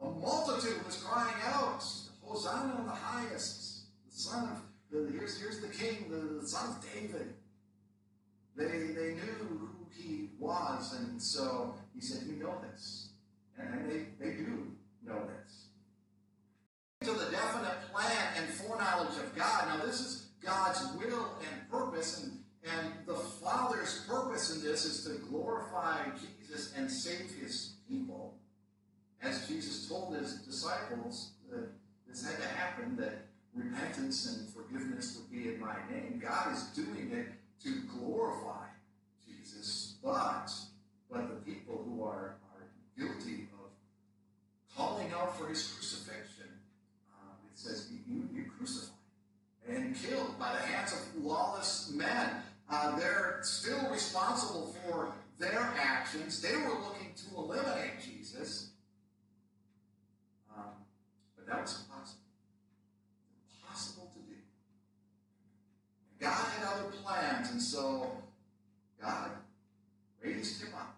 a 0.00 0.04
multitude 0.04 0.84
was 0.86 0.96
crying 0.96 1.36
out, 1.46 1.82
Hosanna 2.22 2.78
in 2.78 2.86
the 2.86 2.92
highest. 2.92 3.82
The 4.08 4.20
son 4.20 4.48
of, 4.48 4.62
the, 4.90 5.12
here's, 5.12 5.40
here's 5.40 5.60
the 5.60 5.68
king, 5.68 6.10
the, 6.10 6.40
the 6.40 6.46
son 6.46 6.70
of 6.70 6.84
David. 6.94 7.34
They, 8.56 8.64
they 8.64 9.14
knew 9.14 9.69
he 9.94 10.30
was. 10.38 10.96
And 10.98 11.20
so 11.20 11.74
he 11.94 12.00
said, 12.00 12.26
You 12.26 12.42
know 12.42 12.54
this. 12.70 13.10
And 13.58 13.90
they, 13.90 14.06
they 14.18 14.32
do 14.36 14.72
know 15.04 15.22
this. 15.26 15.66
To 17.02 17.12
the 17.12 17.30
definite 17.30 17.92
plan 17.92 18.26
and 18.36 18.46
foreknowledge 18.48 19.16
of 19.16 19.34
God. 19.34 19.68
Now, 19.68 19.84
this 19.84 20.00
is 20.00 20.28
God's 20.44 20.80
will 20.96 21.38
and 21.40 21.70
purpose, 21.70 22.22
and, 22.22 22.38
and 22.64 22.92
the 23.06 23.14
Father's 23.14 24.04
purpose 24.08 24.54
in 24.54 24.62
this 24.62 24.84
is 24.84 25.04
to 25.04 25.18
glorify 25.28 25.98
Jesus 26.18 26.72
and 26.76 26.90
save 26.90 27.30
his 27.40 27.74
people. 27.88 28.34
As 29.22 29.46
Jesus 29.46 29.88
told 29.88 30.16
his 30.16 30.36
disciples 30.42 31.32
that 31.50 31.68
this 32.08 32.26
had 32.26 32.40
to 32.40 32.48
happen, 32.48 32.96
that 32.96 33.26
repentance 33.54 34.26
and 34.26 34.48
forgiveness 34.48 35.18
would 35.18 35.30
be 35.30 35.54
in 35.54 35.60
my 35.60 35.76
name. 35.90 36.20
God 36.22 36.52
is 36.52 36.62
doing 36.74 37.10
it 37.12 37.28
to 37.62 37.82
glorify 37.98 38.66
but 40.02 40.50
but 41.10 41.28
the 41.28 41.52
people 41.52 41.82
who 41.84 42.04
are, 42.04 42.36
are 42.54 42.68
guilty 42.96 43.48
of 43.54 44.76
calling 44.76 45.12
out 45.12 45.36
for 45.36 45.48
his 45.48 45.66
crucifixion, 45.66 46.46
um, 47.12 47.34
it 47.52 47.58
says 47.58 47.88
you, 48.08 48.28
you 48.32 48.44
crucified 48.56 48.94
and 49.68 49.96
killed 49.96 50.38
by 50.38 50.52
the 50.52 50.58
hands 50.58 50.92
of 50.92 51.24
lawless 51.24 51.92
men. 51.94 52.30
Uh, 52.68 52.96
they're 52.98 53.40
still 53.42 53.90
responsible 53.90 54.74
for 54.84 55.12
their 55.38 55.72
actions. 55.76 56.40
They 56.40 56.54
were 56.56 56.78
looking 56.84 57.12
to 57.16 57.36
eliminate 57.36 58.00
Jesus, 58.04 58.70
um, 60.56 60.64
but 61.36 61.46
that 61.46 61.62
was 61.62 61.82
impossible. 61.82 62.20
Impossible 63.62 64.10
to 64.14 64.18
do. 64.20 64.36
God 66.20 66.32
had 66.32 66.68
other 66.68 66.90
plans, 67.02 67.50
and 67.50 67.60
so 67.60 68.12
God 69.02 69.30
raised 70.22 70.62
him 70.62 70.74
up, 70.74 70.96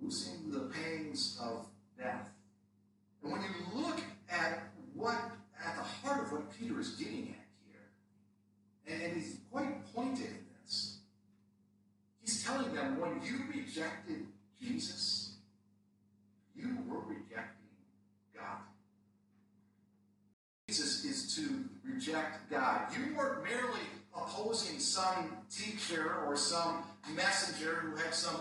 loosing 0.00 0.50
the 0.50 0.60
pangs 0.60 1.38
of 1.42 1.66
death. 1.98 2.28
And 3.22 3.32
when 3.32 3.42
you 3.42 3.80
look 3.80 4.00
at 4.30 4.62
what 4.94 5.16
at 5.64 5.76
the 5.76 5.82
heart 5.82 6.26
of 6.26 6.32
what 6.32 6.58
Peter 6.58 6.80
is 6.80 6.90
getting 6.90 7.34
at 7.34 7.46
here, 7.66 7.88
and, 8.88 9.02
and 9.02 9.16
he's 9.16 9.38
quite 9.50 9.94
pointed 9.94 10.26
in 10.26 10.44
this, 10.64 10.98
he's 12.20 12.44
telling 12.44 12.74
them 12.74 13.00
when 13.00 13.20
you 13.24 13.40
rejected 13.48 14.26
Jesus, 14.60 15.36
you 16.54 16.78
were 16.88 17.00
rejecting 17.00 17.68
God. 18.34 18.58
Jesus 20.68 21.04
is 21.04 21.34
to 21.36 21.64
reject 21.84 22.50
God. 22.50 22.88
You 22.96 23.14
weren't 23.16 23.44
merely 23.44 23.80
opposing 24.14 24.78
some 24.78 25.36
teacher 25.50 26.14
or 26.26 26.36
some 26.36 26.82
messenger 27.14 27.76
who 27.76 27.96
had 27.96 28.14
some 28.14 28.36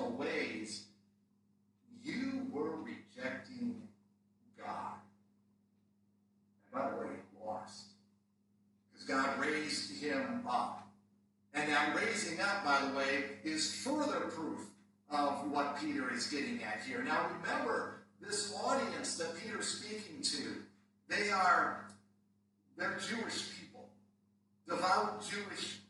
ways, 0.00 0.84
you 2.02 2.46
were 2.50 2.76
rejecting 2.76 3.82
God. 4.58 4.94
And 6.72 6.82
by 6.82 6.90
the 6.90 6.96
way, 6.96 7.12
lost. 7.44 7.86
Because 8.92 9.06
God 9.06 9.38
raised 9.38 10.02
him 10.02 10.42
up. 10.48 10.88
And 11.54 11.70
that 11.70 11.94
raising 11.94 12.40
up, 12.40 12.64
by 12.64 12.80
the 12.86 12.96
way, 12.96 13.24
is 13.44 13.74
further 13.74 14.20
proof 14.20 14.60
of 15.10 15.50
what 15.50 15.78
Peter 15.78 16.12
is 16.12 16.26
getting 16.28 16.62
at 16.62 16.80
here. 16.86 17.02
Now 17.02 17.28
remember, 17.40 18.02
this 18.20 18.56
audience 18.64 19.16
that 19.18 19.36
Peter's 19.36 19.68
speaking 19.68 20.22
to, 20.22 20.62
they 21.08 21.30
are 21.30 21.86
they're 22.78 22.98
Jewish 22.98 23.50
people, 23.58 23.88
devout 24.66 25.22
Jewish. 25.28 25.81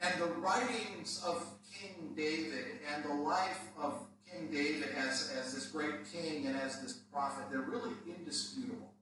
And 0.00 0.20
the 0.20 0.26
writings 0.26 1.22
of 1.24 1.46
King 1.72 2.12
David 2.16 2.64
and 2.92 3.04
the 3.04 3.14
life 3.14 3.60
of 3.78 4.06
King 4.30 4.48
David 4.50 4.88
as, 4.96 5.32
as 5.38 5.54
this 5.54 5.66
great 5.66 6.10
king 6.10 6.46
and 6.46 6.56
as 6.56 6.80
this 6.80 6.94
prophet, 7.12 7.44
they're 7.50 7.60
really 7.60 7.90
indisputable. 8.06 8.92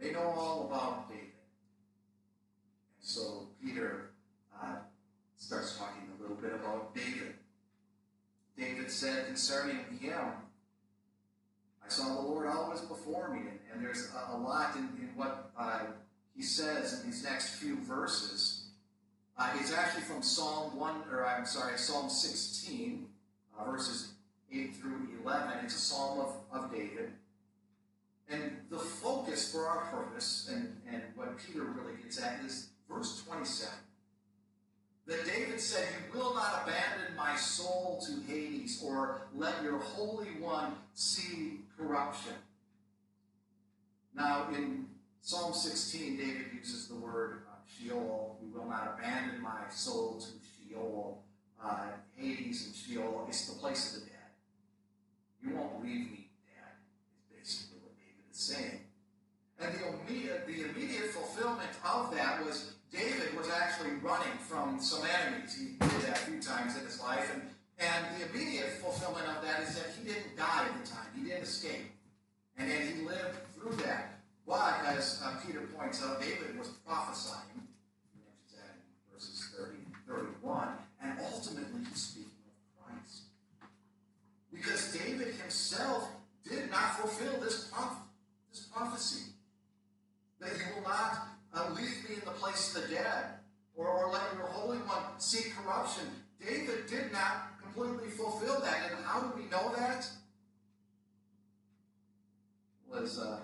They 0.00 0.12
know 0.12 0.22
all 0.22 0.68
about 0.70 1.08
David. 1.08 1.24
And 2.98 3.08
so 3.08 3.48
Peter 3.62 4.10
uh, 4.62 4.76
starts 5.36 5.76
talking 5.76 6.02
a 6.18 6.22
little 6.22 6.36
bit 6.36 6.52
about 6.52 6.94
David. 6.94 7.34
David 8.58 8.90
said 8.90 9.26
concerning 9.26 9.78
him, 10.00 10.18
I 11.84 11.88
saw 11.88 12.14
the 12.14 12.28
Lord 12.28 12.48
always 12.48 12.80
before 12.80 13.28
me. 13.28 13.40
And, 13.40 13.58
and 13.72 13.84
there's 13.84 14.10
a, 14.14 14.36
a 14.36 14.38
lot 14.38 14.76
in, 14.76 14.84
in 15.00 15.10
what 15.14 15.50
uh, 15.58 15.80
he 16.34 16.42
says 16.42 17.00
in 17.00 17.10
these 17.10 17.22
next 17.22 17.56
few 17.56 17.76
verses 17.76 18.55
actually 19.38 20.02
from 20.02 20.22
Psalm 20.22 20.76
1, 20.78 20.94
or 21.12 21.26
I'm 21.26 21.46
sorry, 21.46 21.76
Psalm 21.78 22.08
16, 22.08 23.06
uh, 23.58 23.70
verses 23.70 24.12
8 24.52 24.76
through 24.76 25.08
11. 25.22 25.64
It's 25.64 25.74
a 25.74 25.78
psalm 25.78 26.20
of, 26.20 26.32
of 26.52 26.70
David. 26.70 27.12
And 28.28 28.52
the 28.70 28.78
focus 28.78 29.52
for 29.52 29.66
our 29.68 29.84
purpose, 29.86 30.50
and, 30.52 30.76
and 30.90 31.02
what 31.14 31.36
Peter 31.38 31.62
really 31.62 32.02
gets 32.02 32.20
at, 32.20 32.40
is 32.44 32.68
verse 32.90 33.22
27. 33.24 33.72
That 35.06 35.24
David 35.24 35.60
said, 35.60 35.86
You 36.12 36.18
will 36.18 36.34
not 36.34 36.62
abandon 36.64 37.16
my 37.16 37.36
soul 37.36 38.04
to 38.06 38.32
Hades, 38.32 38.82
or 38.84 39.28
let 39.36 39.62
your 39.62 39.78
Holy 39.78 40.26
One 40.40 40.72
see 40.94 41.60
corruption. 41.78 42.32
Now, 44.16 44.48
in 44.52 44.86
Psalm 45.20 45.52
16, 45.52 46.16
David 46.16 46.46
uses 46.58 46.88
the 46.88 46.96
word 46.96 47.42
uh, 47.45 47.45
Sheol. 47.66 48.38
You 48.42 48.58
will 48.58 48.68
not 48.68 48.96
abandon 48.98 49.42
my 49.42 49.68
soul 49.70 50.20
to 50.20 50.26
Sheol. 50.46 51.22
Uh, 51.62 51.86
Hades 52.16 52.66
and 52.66 52.74
Sheol, 52.74 53.24
it's 53.28 53.48
the 53.48 53.58
place 53.58 53.96
of 53.96 54.02
the 54.02 54.10
dead. 54.10 54.16
You 55.42 55.56
won't 55.56 55.82
leave 55.82 56.10
me 56.10 56.30
dead, 56.46 56.72
is 57.30 57.38
basically 57.38 57.78
what 57.82 57.96
David 57.96 58.30
is 58.30 58.38
saying. 58.38 58.80
And 59.58 59.74
the 59.74 59.88
immediate, 59.88 60.46
the 60.46 60.70
immediate 60.70 61.10
fulfillment 61.10 61.70
of 61.84 62.14
that 62.14 62.44
was 62.44 62.76
David 62.96 63.36
was 63.36 63.48
actually 63.50 63.94
running 64.02 64.38
from 64.38 64.80
some 64.80 65.02
enemies. 65.04 65.56
He 65.58 65.76
did 65.76 66.02
that 66.02 66.16
a 66.16 66.26
few 66.30 66.40
times 66.40 66.76
in 66.76 66.84
his 66.84 67.00
life. 67.00 67.30
And, 67.34 67.42
and 67.78 68.06
the 68.16 68.30
immediate 68.30 68.70
fulfillment 68.80 69.26
of 69.28 69.42
that 69.44 69.62
is 69.62 69.74
that 69.74 69.92
he 69.98 70.08
didn't 70.08 70.36
die 70.36 70.64
at 70.64 70.84
the 70.84 70.90
time. 70.90 71.06
He 71.14 71.28
didn't 71.28 71.42
escape. 71.42 71.90
And 72.56 72.70
then 72.70 72.80
he 72.86 73.02
lived 73.02 73.36
through 73.54 73.76
that. 73.84 74.20
But, 74.46 74.80
as 74.86 75.20
uh, 75.24 75.34
Peter 75.44 75.60
points 75.76 76.02
out, 76.02 76.20
David 76.20 76.56
was 76.58 76.68
prophesying. 76.86 77.66
He 78.14 78.22
mentions 78.22 78.54
that 78.54 78.78
in 78.78 79.12
verses 79.12 79.50
30 79.58 79.76
and 79.84 79.94
31. 80.06 80.68
And 81.02 81.18
ultimately, 81.20 81.80
he's 81.90 82.00
speaking 82.00 82.30
of 82.46 82.86
Christ. 82.86 83.22
Because 84.54 84.92
David 84.96 85.34
himself 85.34 86.08
did 86.48 86.70
not 86.70 87.00
fulfill 87.00 87.40
this, 87.40 87.64
prof- 87.64 88.06
this 88.50 88.66
prophecy. 88.72 89.32
That 90.38 90.50
he 90.50 90.62
will 90.74 90.88
not 90.88 91.36
uh, 91.56 91.70
leave 91.70 92.08
me 92.08 92.16
in 92.16 92.20
the 92.24 92.32
place 92.32 92.76
of 92.76 92.82
the 92.82 92.94
dead, 92.94 93.24
or, 93.74 93.88
or 93.88 94.10
let 94.10 94.22
your 94.36 94.46
Holy 94.46 94.78
One 94.78 95.18
see 95.18 95.50
corruption. 95.50 96.04
David 96.40 96.86
did 96.86 97.12
not 97.12 97.60
completely 97.62 98.08
fulfill 98.10 98.60
that. 98.60 98.90
And 98.90 99.04
how 99.04 99.20
do 99.20 99.32
we 99.36 99.48
know 99.48 99.72
that? 99.76 100.06
Was 102.90 103.18
uh, 103.18 103.40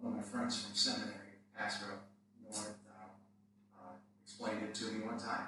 one 0.00 0.14
of 0.14 0.18
my 0.18 0.22
friends 0.22 0.62
from 0.62 0.74
seminary, 0.74 1.38
pastor 1.56 1.86
up 1.86 2.08
north, 2.42 2.74
uh, 2.88 3.82
uh, 3.82 3.92
explained 4.24 4.62
it 4.62 4.74
to 4.74 4.84
me 4.86 5.06
one 5.06 5.18
time. 5.18 5.46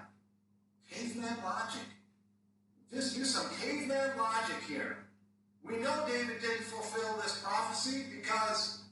Caveman 0.91 1.37
logic. 1.45 1.83
Just 2.93 3.17
use 3.17 3.35
some 3.35 3.51
caveman 3.61 4.17
logic 4.17 4.57
here. 4.69 4.99
We 5.65 5.79
know 5.79 6.05
David 6.07 6.41
didn't 6.41 6.65
fulfill 6.65 7.17
this 7.17 7.43
prophecy 7.43 8.05
because 8.17 8.83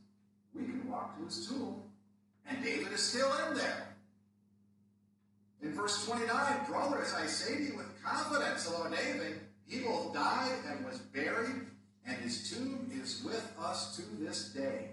we 0.54 0.64
can 0.64 0.90
walk 0.90 1.16
to 1.16 1.24
his 1.24 1.46
tomb 1.46 1.84
and 2.48 2.62
David 2.62 2.92
is 2.92 3.02
still 3.02 3.30
in 3.48 3.56
there. 3.56 3.88
In 5.62 5.72
verse 5.72 6.04
29, 6.06 6.66
brothers, 6.68 7.14
I 7.14 7.26
say 7.26 7.56
to 7.56 7.62
you 7.62 7.76
with 7.76 7.86
David, 8.90 9.40
he 9.66 9.80
both 9.80 10.14
died 10.14 10.58
and 10.68 10.84
was 10.84 10.98
buried, 10.98 11.66
and 12.06 12.16
his 12.18 12.50
tomb 12.50 12.90
is 13.02 13.22
with 13.24 13.52
us 13.58 13.96
to 13.96 14.02
this 14.22 14.50
day. 14.50 14.90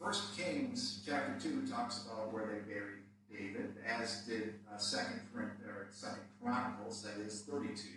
First 0.00 0.36
Kings 0.36 1.02
chapter 1.06 1.34
2 1.40 1.66
talks 1.66 2.04
about 2.04 2.32
where 2.32 2.46
they 2.46 2.72
buried 2.72 3.02
David, 3.30 3.74
as 3.86 4.22
did 4.26 4.54
uh, 4.72 4.76
Second, 4.76 5.20
or 5.34 5.88
Second 5.90 6.22
Chronicles, 6.42 7.02
that 7.02 7.20
is 7.20 7.42
32. 7.42 7.88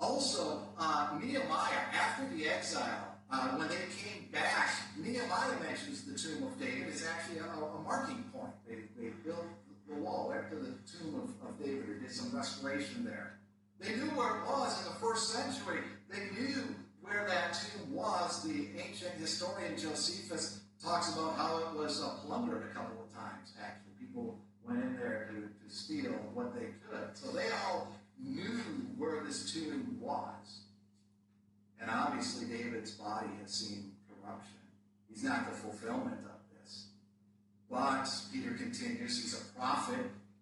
Also, 0.00 0.62
uh, 0.78 1.18
Nehemiah, 1.20 1.86
after 1.92 2.28
the 2.34 2.48
exile, 2.48 3.14
uh, 3.30 3.50
when 3.50 3.68
they 3.68 3.74
came 3.74 4.28
back, 4.32 4.70
Nehemiah 4.96 5.58
mentions 5.62 6.04
the 6.04 6.16
tomb 6.16 6.44
of 6.44 6.58
David 6.58 6.88
is 6.88 7.06
actually 7.06 7.38
a, 7.38 7.44
a 7.44 7.80
marking 7.82 8.24
point. 8.32 8.52
They, 8.68 8.76
they 8.98 9.10
built 9.24 9.46
the 9.88 9.94
wall 9.94 10.32
right 10.32 10.48
to 10.50 10.56
the 10.56 10.74
tomb 10.86 11.14
of, 11.14 11.48
of 11.48 11.58
David 11.58 11.88
or 11.88 11.98
did 11.98 12.10
some 12.10 12.34
restoration 12.34 13.04
there. 13.04 13.38
They 13.80 13.94
knew 13.96 14.10
where 14.16 14.36
it 14.36 14.46
was 14.46 14.78
in 14.78 14.92
the 14.92 14.98
first 14.98 15.30
century. 15.30 15.80
They 16.08 16.40
knew 16.40 16.74
where 17.02 17.26
that 17.28 17.54
tomb 17.54 17.94
was. 17.94 18.42
The 18.42 18.68
ancient 18.78 19.14
historian 19.14 19.76
Josephus 19.76 20.60
talks 20.82 21.12
about 21.12 21.36
how 21.36 21.58
it 21.58 21.78
was 21.78 22.02
uh, 22.02 22.08
plundered 22.26 22.62
a 22.70 22.74
couple 22.74 23.02
of 23.02 23.12
times, 23.12 23.52
actually. 23.62 23.92
People 23.98 24.38
went 24.66 24.82
in 24.82 24.96
there 24.96 25.28
to, 25.30 25.40
to 25.40 25.74
steal 25.74 26.12
what 26.32 26.54
they 26.54 26.68
could. 26.88 27.14
So 27.14 27.30
they 27.32 27.48
all 27.66 27.92
knew 28.22 28.60
where 28.96 29.22
this 29.24 29.52
tomb 29.52 29.98
was. 30.00 30.60
And 31.80 31.90
obviously, 31.90 32.46
David's 32.46 32.92
body 32.92 33.28
has 33.42 33.52
seen 33.52 33.92
corruption. 34.08 34.56
He's 35.10 35.24
not 35.24 35.50
the 35.50 35.56
fulfillment 35.56 36.20
of. 36.24 36.33
But 37.74 38.08
Peter 38.32 38.52
continues, 38.52 39.20
he's 39.20 39.34
a 39.34 39.58
prophet, 39.58 39.98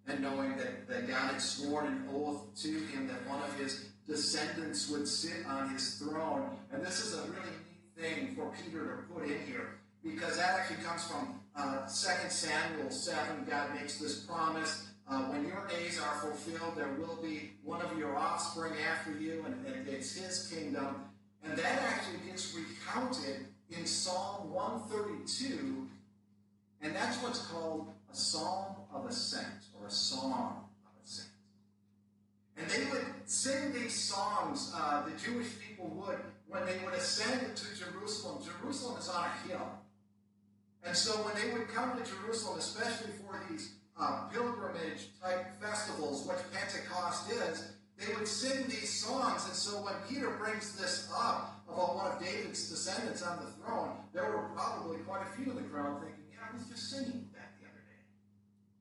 and 0.06 0.20
knowing 0.20 0.54
that, 0.58 0.86
that 0.86 1.08
God 1.08 1.32
had 1.32 1.40
sworn 1.40 1.86
an 1.86 2.08
oath 2.14 2.42
to 2.56 2.68
him 2.68 3.08
that 3.08 3.26
one 3.26 3.42
of 3.42 3.58
his 3.58 3.86
descendants 4.06 4.90
would 4.90 5.08
sit 5.08 5.46
on 5.46 5.70
his 5.70 5.94
throne. 5.94 6.50
And 6.70 6.84
this 6.84 7.00
is 7.00 7.14
a 7.14 7.22
really 7.22 7.56
neat 7.96 7.96
thing 7.96 8.36
for 8.36 8.52
Peter 8.62 8.84
to 9.08 9.14
put 9.14 9.24
in 9.24 9.40
here, 9.46 9.78
because 10.04 10.36
that 10.36 10.60
actually 10.60 10.84
comes 10.84 11.04
from 11.04 11.40
uh, 11.56 11.86
2 11.86 11.88
Samuel 12.28 12.90
7. 12.90 13.46
God 13.48 13.74
makes 13.76 13.98
this 13.98 14.26
promise. 14.26 14.88
Uh, 15.08 15.22
when 15.22 15.46
your 15.46 15.66
days 15.68 15.98
are 16.00 16.20
fulfilled, 16.20 16.74
there 16.76 16.92
will 16.98 17.18
be 17.22 17.52
one 17.64 17.80
of 17.80 17.98
your 17.98 18.16
offspring 18.16 18.74
after 18.90 19.18
you, 19.18 19.42
and, 19.46 19.66
and 19.66 19.88
it's 19.88 20.14
his 20.14 20.48
kingdom. 20.48 20.96
And 21.42 21.56
that 21.56 21.82
actually 21.82 22.28
gets 22.28 22.54
recounted 22.54 23.46
in 23.70 23.86
Psalm 23.86 24.52
132, 24.52 25.88
and 26.82 26.94
that's 26.94 27.16
what's 27.22 27.46
called 27.46 27.88
a 28.12 28.16
psalm 28.16 28.76
of 28.92 29.06
ascent 29.06 29.70
or 29.78 29.86
a 29.86 29.90
song 29.90 30.64
of 30.84 31.04
ascent. 31.04 31.28
And 32.56 32.68
they 32.68 32.90
would 32.90 33.06
sing 33.24 33.72
these 33.72 33.94
songs, 33.94 34.72
uh, 34.74 35.04
the 35.04 35.16
Jewish 35.16 35.48
people 35.66 35.88
would, 35.88 36.18
when 36.48 36.66
they 36.66 36.78
would 36.84 36.94
ascend 36.94 37.56
to 37.56 37.64
Jerusalem. 37.78 38.42
Jerusalem 38.44 38.98
is 38.98 39.08
on 39.08 39.24
a 39.24 39.48
hill. 39.48 39.68
And 40.84 40.96
so 40.96 41.12
when 41.22 41.34
they 41.40 41.56
would 41.56 41.68
come 41.68 41.96
to 41.96 42.10
Jerusalem, 42.10 42.58
especially 42.58 43.12
for 43.24 43.40
these 43.48 43.74
uh, 43.98 44.28
pilgrimage 44.32 45.08
type 45.22 45.46
festivals, 45.60 46.26
which 46.26 46.38
Pentecost 46.52 47.30
is, 47.30 47.72
they 47.96 48.12
would 48.14 48.26
sing 48.26 48.66
these 48.66 48.90
songs. 48.90 49.44
And 49.46 49.54
so 49.54 49.70
when 49.84 49.94
Peter 50.08 50.30
brings 50.30 50.76
this 50.76 51.08
up 51.16 51.62
about 51.68 51.96
one 51.96 52.12
of 52.12 52.20
David's 52.20 52.68
descendants 52.68 53.22
on 53.22 53.38
the 53.44 53.50
throne, 53.52 53.90
there 54.12 54.24
were 54.24 54.50
probably 54.54 54.98
quite 54.98 55.22
a 55.22 55.36
few 55.36 55.52
in 55.52 55.56
the 55.56 55.62
crowd 55.62 56.00
thinking, 56.00 56.21
I 56.42 56.54
was 56.54 56.66
just 56.66 56.90
singing 56.90 57.28
that 57.34 57.54
the 57.60 57.66
other 57.68 57.82
day. 57.86 58.02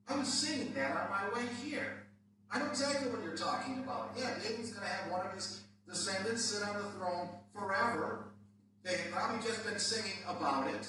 I 0.08 0.18
was 0.18 0.28
singing 0.28 0.74
that 0.74 0.92
on 0.92 1.10
my 1.10 1.38
way 1.38 1.48
here. 1.64 2.04
I 2.52 2.60
know 2.60 2.68
exactly 2.68 3.10
what 3.10 3.24
you're 3.24 3.38
talking 3.38 3.80
about. 3.80 4.12
Yeah, 4.18 4.34
David's 4.42 4.72
going 4.72 4.86
to 4.86 4.94
have 4.94 5.12
one 5.12 5.26
of 5.26 5.34
his 5.34 5.62
descendants 5.88 6.44
sit 6.44 6.68
on 6.68 6.76
the 6.76 6.90
throne 6.90 7.30
forever. 7.54 8.26
They 8.84 8.98
had 8.98 9.12
probably 9.12 9.48
just 9.48 9.64
been 9.66 9.80
singing 9.80 10.18
about 10.28 10.68
it. 10.68 10.88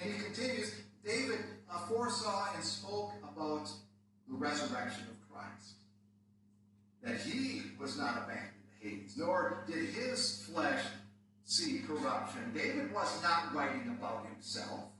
And 0.00 0.12
he 0.12 0.22
continues, 0.22 0.74
David 1.04 1.40
foresaw 1.88 2.48
and 2.54 2.64
spoke 2.64 3.12
about 3.22 3.70
the 4.28 4.34
resurrection 4.34 5.04
of 5.10 5.30
Christ 5.30 5.76
that 7.02 7.20
he 7.20 7.62
was 7.80 7.98
not 7.98 8.16
abandoned 8.24 8.50
to 8.80 8.88
Hades, 8.88 9.14
nor 9.16 9.64
did 9.66 9.88
his 9.88 10.46
flesh 10.46 10.82
see 11.44 11.80
corruption. 11.80 12.52
David 12.54 12.94
was 12.94 13.22
not 13.22 13.54
writing 13.54 13.96
about 13.98 14.26
himself. 14.26 14.91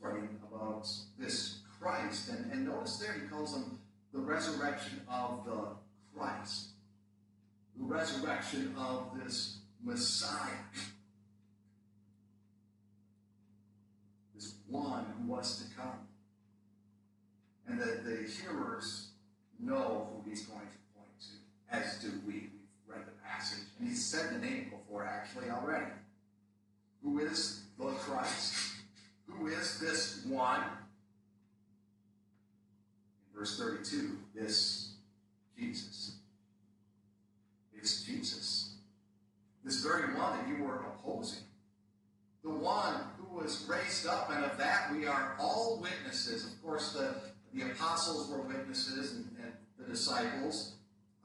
Writing 0.00 0.38
about 0.50 0.86
this 1.18 1.60
Christ. 1.80 2.28
And, 2.30 2.52
and 2.52 2.66
notice 2.66 2.96
there 2.98 3.12
he 3.12 3.26
calls 3.28 3.54
him 3.54 3.78
the 4.12 4.20
resurrection 4.20 5.00
of 5.08 5.44
the 5.44 5.66
Christ. 6.16 6.68
The 7.76 7.84
resurrection 7.84 8.74
of 8.78 9.10
this 9.22 9.58
Messiah. 9.82 10.50
This 14.34 14.54
one 14.68 15.06
who 15.16 15.32
was 15.32 15.64
to 15.64 15.74
come. 15.74 16.06
And 17.66 17.80
the, 17.80 18.00
the 18.04 18.28
hearers 18.28 19.08
know 19.60 20.08
who 20.10 20.30
he's 20.30 20.46
going 20.46 20.60
to 20.60 20.66
point 20.96 21.20
to, 21.20 21.76
as 21.76 21.96
do 21.96 22.12
we. 22.26 22.32
We've 22.32 22.50
read 22.86 23.06
the 23.06 23.28
passage, 23.28 23.64
and 23.78 23.88
he's 23.88 24.04
said 24.04 24.34
the 24.34 24.38
name 24.38 24.70
before 24.70 25.04
actually 25.04 25.50
already. 25.50 25.92
Who 27.02 27.18
is 27.18 27.62
the 27.78 27.86
Christ? 27.86 28.67
Who 29.38 29.46
is 29.46 29.78
this 29.78 30.24
one? 30.26 30.60
In 33.30 33.38
verse 33.38 33.58
32, 33.58 34.16
this 34.34 34.92
Jesus. 35.56 36.16
It's 37.76 38.02
Jesus. 38.02 38.74
This 39.64 39.82
very 39.82 40.14
one 40.14 40.38
that 40.38 40.48
you 40.48 40.64
were 40.64 40.84
opposing. 40.86 41.42
The 42.42 42.50
one 42.50 42.94
who 43.18 43.36
was 43.36 43.66
raised 43.68 44.06
up, 44.06 44.30
and 44.30 44.44
of 44.44 44.56
that 44.58 44.92
we 44.92 45.06
are 45.06 45.36
all 45.38 45.80
witnesses. 45.80 46.46
Of 46.46 46.62
course, 46.62 46.92
the 46.92 47.14
the 47.54 47.70
apostles 47.70 48.28
were 48.30 48.42
witnesses 48.42 49.14
and, 49.14 49.36
and 49.42 49.52
the 49.78 49.84
disciples. 49.84 50.74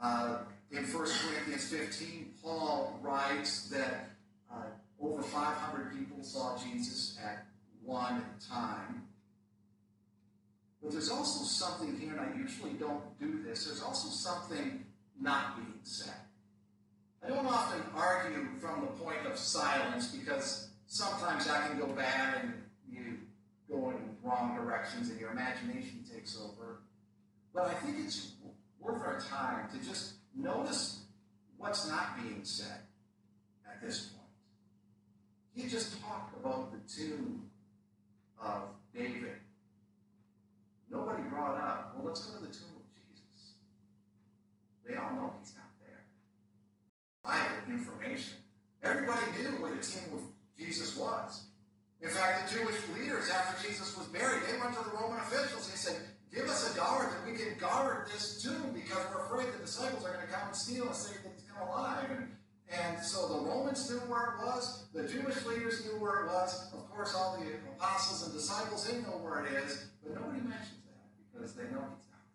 Uh, 0.01 0.39
in 0.71 0.83
1 0.83 0.91
Corinthians 0.91 1.67
15, 1.69 2.33
Paul 2.41 2.99
writes 3.01 3.69
that 3.69 4.09
uh, 4.51 4.63
over 5.01 5.21
500 5.21 5.97
people 5.97 6.23
saw 6.23 6.57
Jesus 6.57 7.17
at 7.23 7.45
one 7.85 8.23
time. 8.49 9.03
But 10.81 10.91
there's 10.91 11.09
also 11.09 11.45
something 11.45 11.97
here, 11.97 12.11
and 12.11 12.19
I 12.19 12.37
usually 12.37 12.73
don't 12.73 13.17
do 13.19 13.41
this, 13.41 13.65
there's 13.65 13.81
also 13.81 14.09
something 14.09 14.85
not 15.19 15.55
being 15.55 15.79
said. 15.83 16.13
I 17.23 17.29
don't 17.29 17.45
often 17.45 17.81
argue 17.95 18.47
from 18.59 18.81
the 18.81 18.87
point 18.87 19.25
of 19.25 19.37
silence 19.37 20.07
because 20.07 20.69
sometimes 20.87 21.47
that 21.47 21.69
can 21.69 21.79
go 21.79 21.87
bad 21.87 22.41
and 22.41 22.53
you 22.91 23.19
go 23.69 23.91
in 23.91 23.97
wrong 24.21 24.55
directions 24.55 25.09
and 25.09 25.19
your 25.19 25.31
imagination 25.31 26.03
takes 26.11 26.37
over. 26.37 26.81
But 27.53 27.67
I 27.67 27.73
think 27.75 27.97
it's 28.03 28.33
worth 28.79 29.01
our 29.01 29.21
time 29.21 29.69
to 29.71 29.87
just 29.87 30.15
notice 30.35 30.99
what's 31.57 31.87
not 31.87 32.21
being 32.21 32.41
said 32.43 32.79
at 33.65 33.81
this 33.81 34.07
point. 34.07 34.19
He 35.55 35.69
just 35.69 36.01
talked 36.01 36.35
about 36.37 36.73
the 36.73 36.79
tomb 36.93 37.43
of 38.41 38.63
David. 38.95 39.39
Nobody 40.89 41.23
brought 41.23 41.57
up, 41.57 41.95
well, 41.95 42.07
let's 42.07 42.25
go 42.25 42.37
to 42.37 42.45
the 42.45 42.53
tomb 42.53 42.77
of 42.77 42.85
Jesus. 42.93 43.53
They 44.87 44.95
all 44.95 45.11
know 45.15 45.33
he's 45.39 45.55
not 45.55 45.71
there. 45.81 46.05
Private 47.23 47.69
information. 47.69 48.37
Everybody 48.83 49.21
knew 49.39 49.61
where 49.61 49.73
the 49.73 49.81
tomb 49.81 50.13
of 50.13 50.21
Jesus 50.57 50.95
was. 50.95 51.45
In 52.01 52.09
fact, 52.09 52.51
the 52.51 52.59
Jewish 52.59 52.75
leaders, 52.93 53.29
after 53.29 53.67
Jesus 53.67 53.97
was 53.97 54.07
buried, 54.07 54.43
they 54.43 54.59
went 54.59 54.75
to 54.75 54.83
the 54.83 54.95
Roman 54.95 55.19
officials. 55.19 55.69
And 55.69 55.79
said, 55.79 55.95
Give 56.33 56.49
us 56.49 56.73
a 56.73 56.77
guard 56.77 57.09
that 57.11 57.31
we 57.31 57.37
can 57.37 57.57
guard 57.59 58.07
this 58.11 58.41
tomb 58.41 58.73
because 58.73 59.05
we're 59.13 59.23
afraid 59.23 59.53
the 59.53 59.65
disciples 59.65 60.03
are 60.03 60.13
going 60.13 60.25
to 60.25 60.33
come 60.33 60.47
and 60.47 60.55
steal 60.55 60.87
and 60.87 60.95
say 60.95 61.13
that 61.23 61.31
he's 61.31 61.45
come 61.49 61.67
alive. 61.67 62.09
And, 62.09 62.32
and 62.73 62.99
so 62.99 63.27
the 63.27 63.49
Romans 63.49 63.89
knew 63.89 63.97
where 64.09 64.33
it 64.33 64.45
was. 64.45 64.85
The 64.93 65.07
Jewish 65.07 65.45
leaders 65.45 65.85
knew 65.85 65.99
where 65.99 66.25
it 66.25 66.27
was. 66.27 66.73
Of 66.73 66.89
course, 66.89 67.13
all 67.15 67.37
the 67.37 67.45
apostles 67.75 68.23
and 68.23 68.33
disciples, 68.33 68.87
they 68.87 68.97
know 69.01 69.19
where 69.21 69.45
it 69.45 69.53
is. 69.63 69.85
But 70.01 70.15
nobody 70.15 70.41
mentions 70.41 70.81
that 70.85 71.05
because 71.31 71.53
they 71.53 71.63
know 71.63 71.85
he's 71.93 72.09
not 72.09 72.25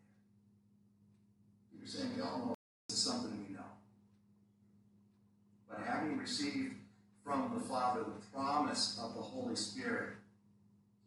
there. 1.72 1.78
You're 1.78 1.88
saying 1.88 2.14
we 2.16 2.22
all 2.22 2.38
know 2.38 2.54
this 2.88 2.98
is 2.98 3.04
something 3.04 3.32
we 3.48 3.54
know. 3.54 3.60
But 5.68 5.80
having 5.84 6.18
received 6.18 6.74
from 7.24 7.52
the 7.54 7.60
Father 7.60 8.04
the 8.04 8.26
promise 8.32 8.98
of 9.02 9.14
the 9.14 9.22
Holy 9.22 9.56
Spirit, 9.56 10.10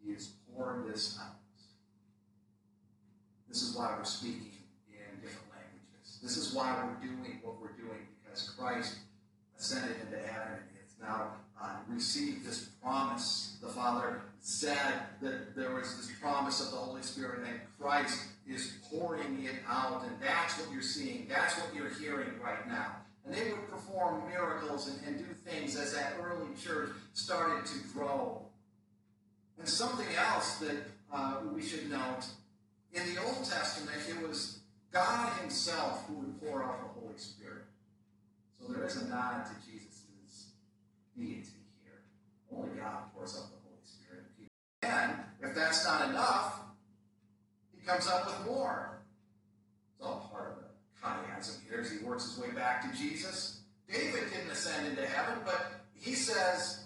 he 0.03 0.13
has 0.13 0.31
poured 0.53 0.87
this 0.91 1.17
out. 1.21 1.35
This 3.47 3.61
is 3.63 3.75
why 3.75 3.95
we're 3.97 4.03
speaking 4.03 4.51
in 4.89 5.21
different 5.21 5.47
languages. 5.51 6.19
This 6.21 6.37
is 6.37 6.53
why 6.53 6.83
we're 6.83 7.05
doing 7.07 7.39
what 7.43 7.61
we're 7.61 7.73
doing, 7.73 8.07
because 8.23 8.49
Christ 8.49 8.97
ascended 9.61 9.95
into 10.01 10.17
heaven 10.17 10.53
and 10.53 10.79
has 10.81 10.95
now 10.99 11.33
uh, 11.61 11.75
received 11.87 12.45
this 12.45 12.69
promise. 12.81 13.57
The 13.61 13.69
Father 13.69 14.21
said 14.39 14.93
that 15.21 15.55
there 15.55 15.75
was 15.75 15.95
this 15.97 16.09
promise 16.19 16.65
of 16.65 16.71
the 16.71 16.77
Holy 16.77 17.03
Spirit, 17.03 17.47
and 17.47 17.59
Christ 17.79 18.23
is 18.49 18.73
pouring 18.89 19.43
it 19.43 19.61
out, 19.69 20.03
and 20.03 20.11
that's 20.19 20.57
what 20.59 20.73
you're 20.73 20.81
seeing. 20.81 21.27
That's 21.29 21.59
what 21.59 21.75
you're 21.75 21.93
hearing 21.93 22.39
right 22.43 22.67
now. 22.67 22.95
And 23.23 23.35
they 23.35 23.51
would 23.51 23.69
perform 23.69 24.27
miracles 24.27 24.87
and, 24.87 24.99
and 25.07 25.19
do 25.19 25.31
things 25.45 25.75
as 25.75 25.93
that 25.93 26.13
early 26.19 26.49
church 26.59 26.89
started 27.13 27.63
to 27.67 27.77
grow. 27.93 28.41
And 29.59 29.69
something 29.69 30.07
else 30.17 30.55
that 30.55 30.77
uh, 31.13 31.35
we 31.53 31.61
should 31.61 31.87
note 31.87 32.25
in 32.93 33.13
the 33.13 33.21
Old 33.21 33.45
Testament, 33.45 33.97
it 34.09 34.27
was 34.27 34.61
God 34.91 35.31
Himself 35.39 36.03
who 36.07 36.15
would 36.15 36.41
pour 36.41 36.63
out. 36.63 36.90
So 38.91 38.99
there 38.99 39.07
is 39.07 39.11
a 39.11 39.15
nod 39.15 39.45
to 39.45 39.71
Jesus' 39.71 40.47
deity 41.17 41.45
here. 41.81 42.01
Only 42.51 42.75
God 42.77 43.13
pours 43.15 43.37
out 43.37 43.49
the 43.51 43.57
Holy 43.63 43.79
Spirit. 43.85 44.25
And 44.81 45.13
if 45.41 45.55
that's 45.55 45.85
not 45.85 46.09
enough, 46.09 46.59
He 47.73 47.85
comes 47.85 48.07
up 48.07 48.25
with 48.25 48.47
more. 48.47 48.99
It's 49.95 50.05
all 50.05 50.29
part 50.33 50.51
of 50.51 50.63
the 50.63 51.07
chiasm 51.07 51.59
here 51.69 51.79
as 51.79 51.91
He 51.91 52.03
works 52.03 52.35
His 52.35 52.43
way 52.43 52.51
back 52.53 52.91
to 52.91 52.97
Jesus. 52.97 53.61
David 53.89 54.29
didn't 54.33 54.51
ascend 54.51 54.87
into 54.87 55.05
heaven, 55.05 55.39
but 55.45 55.85
he 55.93 56.13
says, 56.13 56.85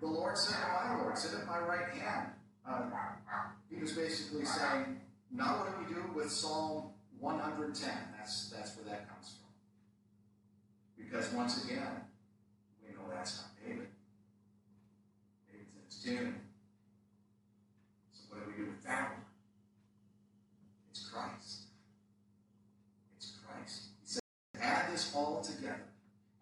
The 0.00 0.06
Lord 0.06 0.36
said 0.36 0.56
to 0.60 0.68
my 0.68 1.00
Lord, 1.00 1.16
Sit 1.16 1.38
at 1.38 1.46
my 1.46 1.60
right 1.60 1.88
hand. 1.94 2.28
Um, 2.66 2.92
he 3.70 3.80
was 3.80 3.92
basically 3.92 4.44
saying, 4.44 5.00
now, 5.30 5.58
what 5.58 5.88
do 5.88 5.94
we 5.94 5.94
do 5.94 6.10
with 6.14 6.30
Psalm 6.30 6.90
110? 7.20 7.90
That's, 8.18 8.50
that's 8.50 8.76
where 8.76 8.86
that 8.86 9.08
comes 9.08 9.36
from. 9.38 9.47
Because 11.08 11.32
once 11.32 11.64
again, 11.64 12.02
we 12.84 12.92
know 12.92 13.00
that's 13.10 13.38
not 13.38 13.46
David. 13.64 13.88
David's 15.50 15.72
in 15.74 15.84
his 15.86 16.02
tomb. 16.20 16.34
So, 18.12 18.26
what 18.28 18.44
do 18.44 18.50
we 18.50 18.64
do 18.64 18.70
with 18.70 18.84
that 18.84 19.10
one? 19.12 19.20
It's 20.90 21.08
Christ. 21.08 21.62
It's 23.16 23.32
Christ. 23.46 23.82
He 24.02 24.06
said, 24.06 24.20
add 24.60 24.92
this 24.92 25.10
all 25.14 25.40
together. 25.40 25.80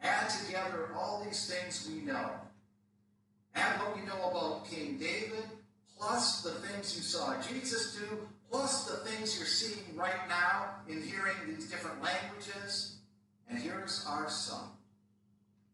Add 0.03 0.31
together 0.31 0.89
all 0.97 1.23
these 1.25 1.49
things 1.49 1.89
we 1.89 2.01
know. 2.01 2.31
Add 3.55 3.81
what 3.81 3.97
we 3.97 4.03
know 4.03 4.31
about 4.31 4.69
King 4.69 4.99
David, 4.99 5.45
plus 5.97 6.43
the 6.43 6.51
things 6.51 6.97
you 6.97 7.03
saw 7.03 7.41
Jesus 7.41 7.97
do, 7.97 8.27
plus 8.51 8.85
the 8.91 8.97
things 9.09 9.39
you're 9.39 9.47
seeing 9.47 9.97
right 9.97 10.29
now 10.29 10.71
in 10.89 11.03
hearing 11.03 11.37
these 11.47 11.71
different 11.71 12.03
languages. 12.03 12.97
And 13.49 13.59
here's 13.59 14.05
our 14.09 14.29
son. 14.29 14.69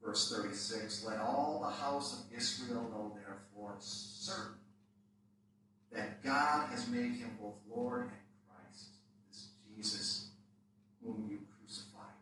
Verse 0.04 0.32
36 0.32 1.04
Let 1.06 1.18
all 1.20 1.60
the 1.62 1.74
house 1.74 2.20
of 2.20 2.36
Israel 2.36 2.82
know, 2.90 3.12
therefore, 3.14 3.76
certain 3.78 4.54
that 5.92 6.22
God 6.22 6.70
has 6.70 6.88
made 6.88 7.12
him 7.12 7.36
both 7.40 7.54
Lord 7.70 8.02
and 8.02 8.10
Christ, 8.48 8.88
this 9.28 9.48
Jesus 9.76 10.28
whom 11.04 11.26
you 11.30 11.38
crucified. 11.60 12.16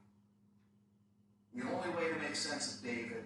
The 1.55 1.63
only 1.63 1.91
way 1.91 2.13
to 2.13 2.19
make 2.19 2.35
sense 2.35 2.77
of 2.77 2.85
David, 2.85 3.25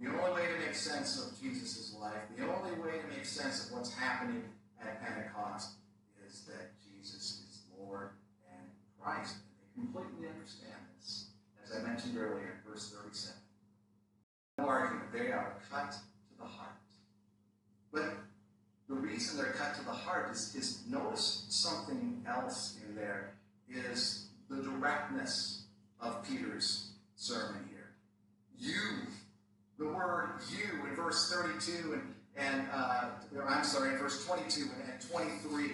the 0.00 0.08
only 0.08 0.40
way 0.40 0.46
to 0.48 0.66
make 0.66 0.74
sense 0.74 1.20
of 1.22 1.40
Jesus' 1.40 1.94
life, 2.00 2.22
the 2.36 2.44
only 2.44 2.72
way 2.80 2.98
to 2.98 3.16
make 3.16 3.24
sense 3.24 3.66
of 3.66 3.76
what's 3.76 3.92
happening 3.92 4.42
at 4.80 5.02
Pentecost 5.02 5.72
is 6.26 6.42
that 6.46 6.72
Jesus 6.82 7.42
is 7.48 7.60
Lord 7.78 8.10
and 8.50 8.66
Christ. 9.00 9.36
And 9.36 9.58
they 9.60 9.82
completely 9.82 10.11
Mentioned 11.82 12.16
earlier 12.16 12.60
in 12.64 12.70
verse 12.70 12.94
37. 12.96 13.36
No 14.58 14.66
argument. 14.66 15.12
They 15.12 15.32
are 15.32 15.56
cut 15.70 15.92
to 15.92 16.38
the 16.38 16.44
heart. 16.44 16.70
But 17.92 18.14
the 18.88 18.94
reason 18.94 19.36
they're 19.36 19.52
cut 19.52 19.74
to 19.76 19.84
the 19.84 19.92
heart 19.92 20.30
is, 20.30 20.54
is 20.54 20.82
notice 20.88 21.44
something 21.48 22.22
else 22.26 22.78
in 22.86 22.94
there 22.94 23.34
is 23.68 24.26
the 24.48 24.62
directness 24.62 25.64
of 26.00 26.26
Peter's 26.26 26.92
sermon 27.16 27.68
here. 27.70 27.90
You, 28.58 29.06
the 29.78 29.86
word 29.86 30.40
you 30.50 30.86
in 30.86 30.96
verse 30.96 31.32
32 31.32 31.94
and, 31.94 32.14
and 32.36 32.68
uh, 32.72 33.06
I'm 33.46 33.64
sorry, 33.64 33.94
in 33.94 33.98
verse 33.98 34.24
22 34.26 34.68
and 34.90 35.10
23 35.10 35.70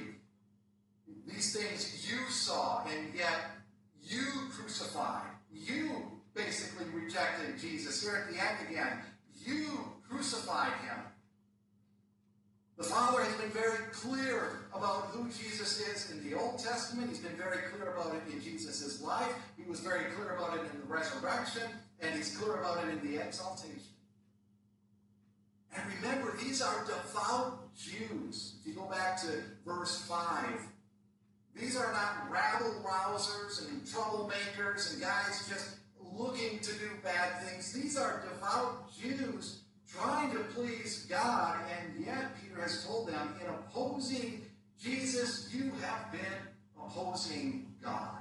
these 1.26 1.54
things 1.54 2.10
you 2.10 2.18
saw, 2.30 2.84
and 2.84 3.14
yet 3.14 3.50
you 4.02 4.24
crucified. 4.50 5.30
You 5.66 6.02
basically 6.34 6.86
rejected 6.94 7.58
Jesus. 7.58 8.02
Here 8.02 8.26
at 8.26 8.32
the 8.32 8.40
end 8.40 8.70
again, 8.70 8.98
you 9.44 9.92
crucified 10.08 10.72
him. 10.84 10.98
The 12.76 12.84
Father 12.84 13.24
has 13.24 13.34
been 13.34 13.50
very 13.50 13.78
clear 13.90 14.60
about 14.72 15.06
who 15.06 15.24
Jesus 15.24 15.80
is 15.80 16.12
in 16.12 16.28
the 16.28 16.38
Old 16.38 16.60
Testament. 16.60 17.08
He's 17.10 17.18
been 17.18 17.36
very 17.36 17.58
clear 17.72 17.92
about 17.92 18.14
it 18.14 18.32
in 18.32 18.40
Jesus' 18.40 19.02
life. 19.02 19.34
He 19.56 19.68
was 19.68 19.80
very 19.80 20.04
clear 20.12 20.36
about 20.36 20.56
it 20.58 20.60
in 20.72 20.80
the 20.80 20.86
resurrection, 20.86 21.64
and 22.00 22.14
he's 22.14 22.36
clear 22.36 22.60
about 22.60 22.84
it 22.84 22.90
in 22.90 23.00
the 23.12 23.20
exaltation. 23.20 23.82
And 25.74 25.82
remember, 26.00 26.36
these 26.36 26.62
are 26.62 26.84
devout 26.84 27.74
Jews. 27.76 28.54
If 28.60 28.66
you 28.68 28.74
go 28.74 28.88
back 28.88 29.20
to 29.22 29.42
verse 29.66 30.00
5, 30.02 30.44
these 31.58 31.76
are 31.76 31.92
not 31.92 32.30
rabble 32.30 32.82
rousers 32.84 33.68
and 33.68 33.82
troublemakers 33.82 34.92
and 34.92 35.02
guys 35.02 35.48
just 35.48 35.78
looking 36.12 36.60
to 36.60 36.72
do 36.74 36.88
bad 37.02 37.42
things. 37.42 37.72
These 37.72 37.96
are 37.98 38.22
devout 38.32 38.92
Jews 38.96 39.60
trying 39.88 40.30
to 40.32 40.38
please 40.54 41.06
God, 41.08 41.58
and 41.78 42.04
yet 42.04 42.36
Peter 42.40 42.60
has 42.62 42.84
told 42.84 43.08
them, 43.08 43.34
in 43.40 43.48
opposing 43.48 44.42
Jesus, 44.78 45.52
you 45.52 45.72
have 45.82 46.12
been 46.12 46.20
opposing 46.80 47.66
God. 47.82 48.18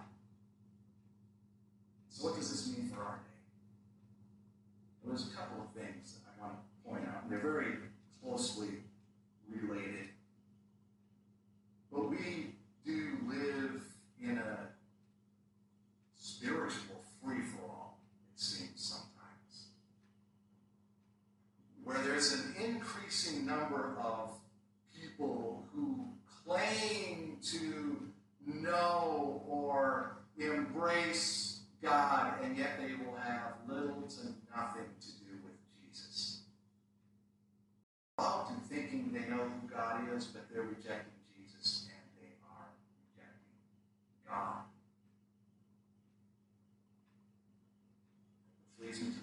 So, 2.10 2.28
what 2.28 2.38
does 2.38 2.50
this 2.50 2.76
mean 2.76 2.89
for 2.89 3.02
our 3.02 3.17
day? 3.17 3.39
Well, 5.04 5.15
there's 5.15 5.32
a 5.32 5.36
couple 5.36 5.62
of 5.62 5.69
things 5.71 6.13
that 6.13 6.41
I 6.41 6.47
want 6.47 6.58
to 6.58 6.89
point 6.89 7.04
out, 7.08 7.23
and 7.23 7.32
they're 7.32 7.39
very 7.39 7.76
closely 8.23 8.69
related. 9.50 10.10
But 11.91 12.10
we 12.10 12.47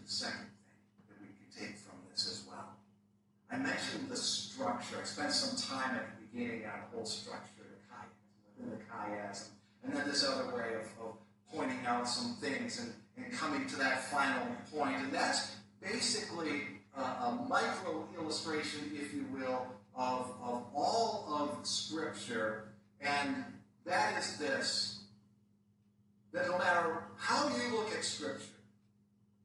the 0.05 0.13
second 0.13 0.53
thing 0.69 0.85
that 1.09 1.17
we 1.21 1.29
can 1.33 1.49
take 1.49 1.77
from 1.81 1.97
this 2.13 2.29
as 2.29 2.45
well. 2.47 2.77
I 3.51 3.57
mentioned 3.57 4.11
the 4.11 4.17
structure. 4.17 4.97
I 5.01 5.05
spent 5.05 5.33
some 5.33 5.57
time 5.57 5.97
at 5.97 6.07
the 6.13 6.27
beginning 6.29 6.67
on 6.67 6.85
the 6.85 6.97
whole 6.97 7.07
structure, 7.07 7.65
the 7.65 7.81
chiasm, 7.89 8.21
within 8.45 8.77
the 8.77 8.85
chiasm, 8.85 9.49
and 9.85 9.97
then 9.97 10.04
this 10.15 10.31
other 10.31 10.55
way 10.55 10.75
of, 10.75 11.05
of 11.05 11.17
pointing 11.53 11.85
out 11.87 12.09
some 12.09 12.37
things 12.37 12.79
and, 12.79 12.93
and 13.17 13.37
coming 13.37 13.67
to 13.67 13.75
that 13.75 14.05
final 14.05 14.47
point. 14.73 14.97
And 14.97 15.13
that's 15.13 15.57
basically 15.83 16.63
a, 16.97 17.01
a 17.01 17.47
micro 17.49 18.07
illustration, 18.17 18.93
if 18.95 19.13
you 19.13 19.27
will, 19.33 19.67
of, 19.97 20.31
of 20.41 20.67
all 20.73 21.27
of 21.29 21.67
Scripture. 21.67 22.69
And 23.01 23.45
that 23.87 24.17
is 24.17 24.39
this 24.39 25.01
that 26.33 26.49
no 26.49 26.59
matter 26.59 27.03
how 27.17 27.49
you 27.49 27.77
look 27.77 27.93
at 27.93 28.05
Scripture, 28.05 28.45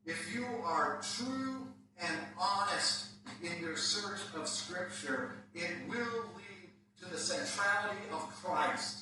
if 0.06 0.36
you 0.36 0.46
are 0.64 1.02
true 1.18 1.68
and 2.00 2.16
honest 2.40 3.08
in 3.42 3.60
your 3.60 3.76
search 3.76 4.20
of 4.36 4.48
Scripture, 4.48 5.38
it 5.56 5.72
will 5.88 5.96
lead 5.98 6.70
to 7.00 7.06
the 7.06 7.18
centrality 7.18 8.02
of 8.12 8.20
Christ 8.44 8.99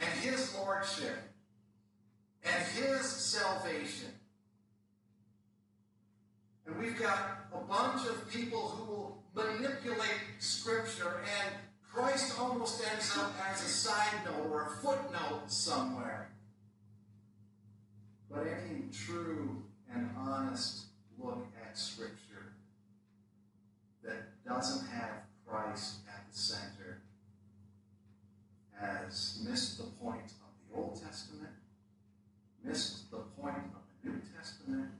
and 0.00 0.08
His 0.20 0.54
Lordship 0.56 1.16
and 2.44 2.64
His 2.74 3.06
salvation. 3.06 4.10
And 6.66 6.78
we've 6.78 6.98
got 6.98 7.46
a 7.52 7.58
bunch 7.58 8.06
of 8.06 8.30
people 8.30 8.68
who 8.68 8.92
will 8.92 9.22
manipulate 9.34 10.20
Scripture, 10.38 11.22
and 11.40 11.54
Christ 11.90 12.38
almost 12.38 12.82
ends 12.92 13.16
up 13.16 13.32
as 13.50 13.62
a 13.62 13.68
side 13.68 14.24
note 14.24 14.50
or 14.50 14.66
a 14.66 14.70
footnote 14.82 15.44
somewhere. 15.46 16.30
But 18.30 18.46
any 18.46 18.82
true 18.92 19.62
and 19.92 20.10
honest 20.16 20.84
look 21.18 21.46
at 21.64 21.78
Scripture 21.78 22.52
that 24.04 24.44
doesn't 24.46 24.86
have 24.88 25.22
Christ 25.46 26.00
at 26.08 26.30
the 26.30 26.38
center 26.38 27.00
has 28.80 29.44
missed 29.48 29.78
the 29.78 29.84
point 29.84 30.24
of 30.24 30.52
the 30.68 30.76
Old 30.76 31.00
Testament, 31.02 31.50
missed 32.64 33.10
the 33.10 33.18
point 33.40 33.56
of 33.56 33.82
the 34.02 34.10
New 34.10 34.20
Testament, 34.36 34.90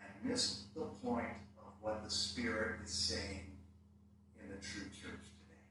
and 0.00 0.30
missed 0.30 0.74
the 0.74 0.86
point 1.04 1.26
of 1.58 1.72
what 1.80 2.04
the 2.04 2.10
Spirit 2.10 2.80
is 2.84 2.90
saying 2.90 3.56
in 4.42 4.50
the 4.50 4.56
true 4.56 4.84
church 4.84 5.24
today. 5.24 5.62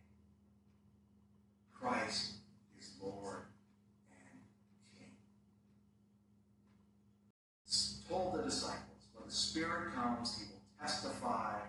Christ 1.74 2.34
is 2.80 2.92
Lord 3.02 3.44
and 4.12 4.40
King. 4.98 5.12
It's 7.66 8.02
told 8.10 8.36
the 8.38 8.44
disciples, 8.44 9.08
when 9.14 9.28
the 9.28 9.34
Spirit 9.34 9.94
comes, 9.94 10.38
he 10.38 10.46
will 10.52 10.62
testify 10.80 11.60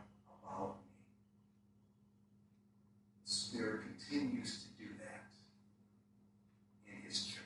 about 0.43 0.77
me. 0.77 0.91
The 3.25 3.31
Spirit 3.31 3.81
continues 3.83 4.65
to 4.65 4.69
do 4.83 4.89
that 4.99 5.31
in 6.87 7.03
his 7.07 7.27
church. 7.27 7.37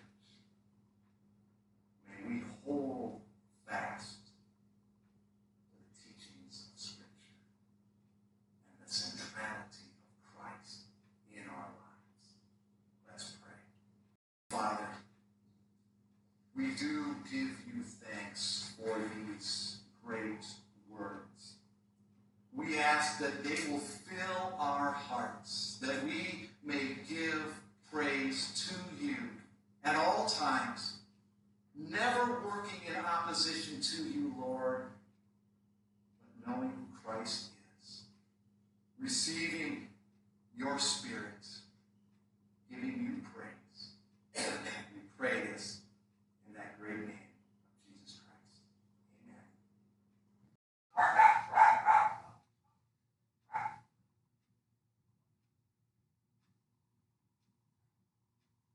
May 2.09 2.29
we 2.29 2.43
hold 2.65 3.21
fast 3.67 4.19
to 5.73 5.79
the 5.79 5.95
teachings 5.99 6.69
of 6.73 6.81
Scripture 6.81 7.41
and 8.71 8.87
the 8.87 8.93
centrality 8.93 9.91
of 10.09 10.17
Christ 10.37 10.87
in 11.33 11.43
our 11.51 11.69
lives. 11.69 12.29
Let's 13.09 13.33
pray. 13.43 13.61
Father, 14.51 14.89
we 16.57 16.75
do 16.75 17.14
give 17.31 17.49
you 17.67 17.83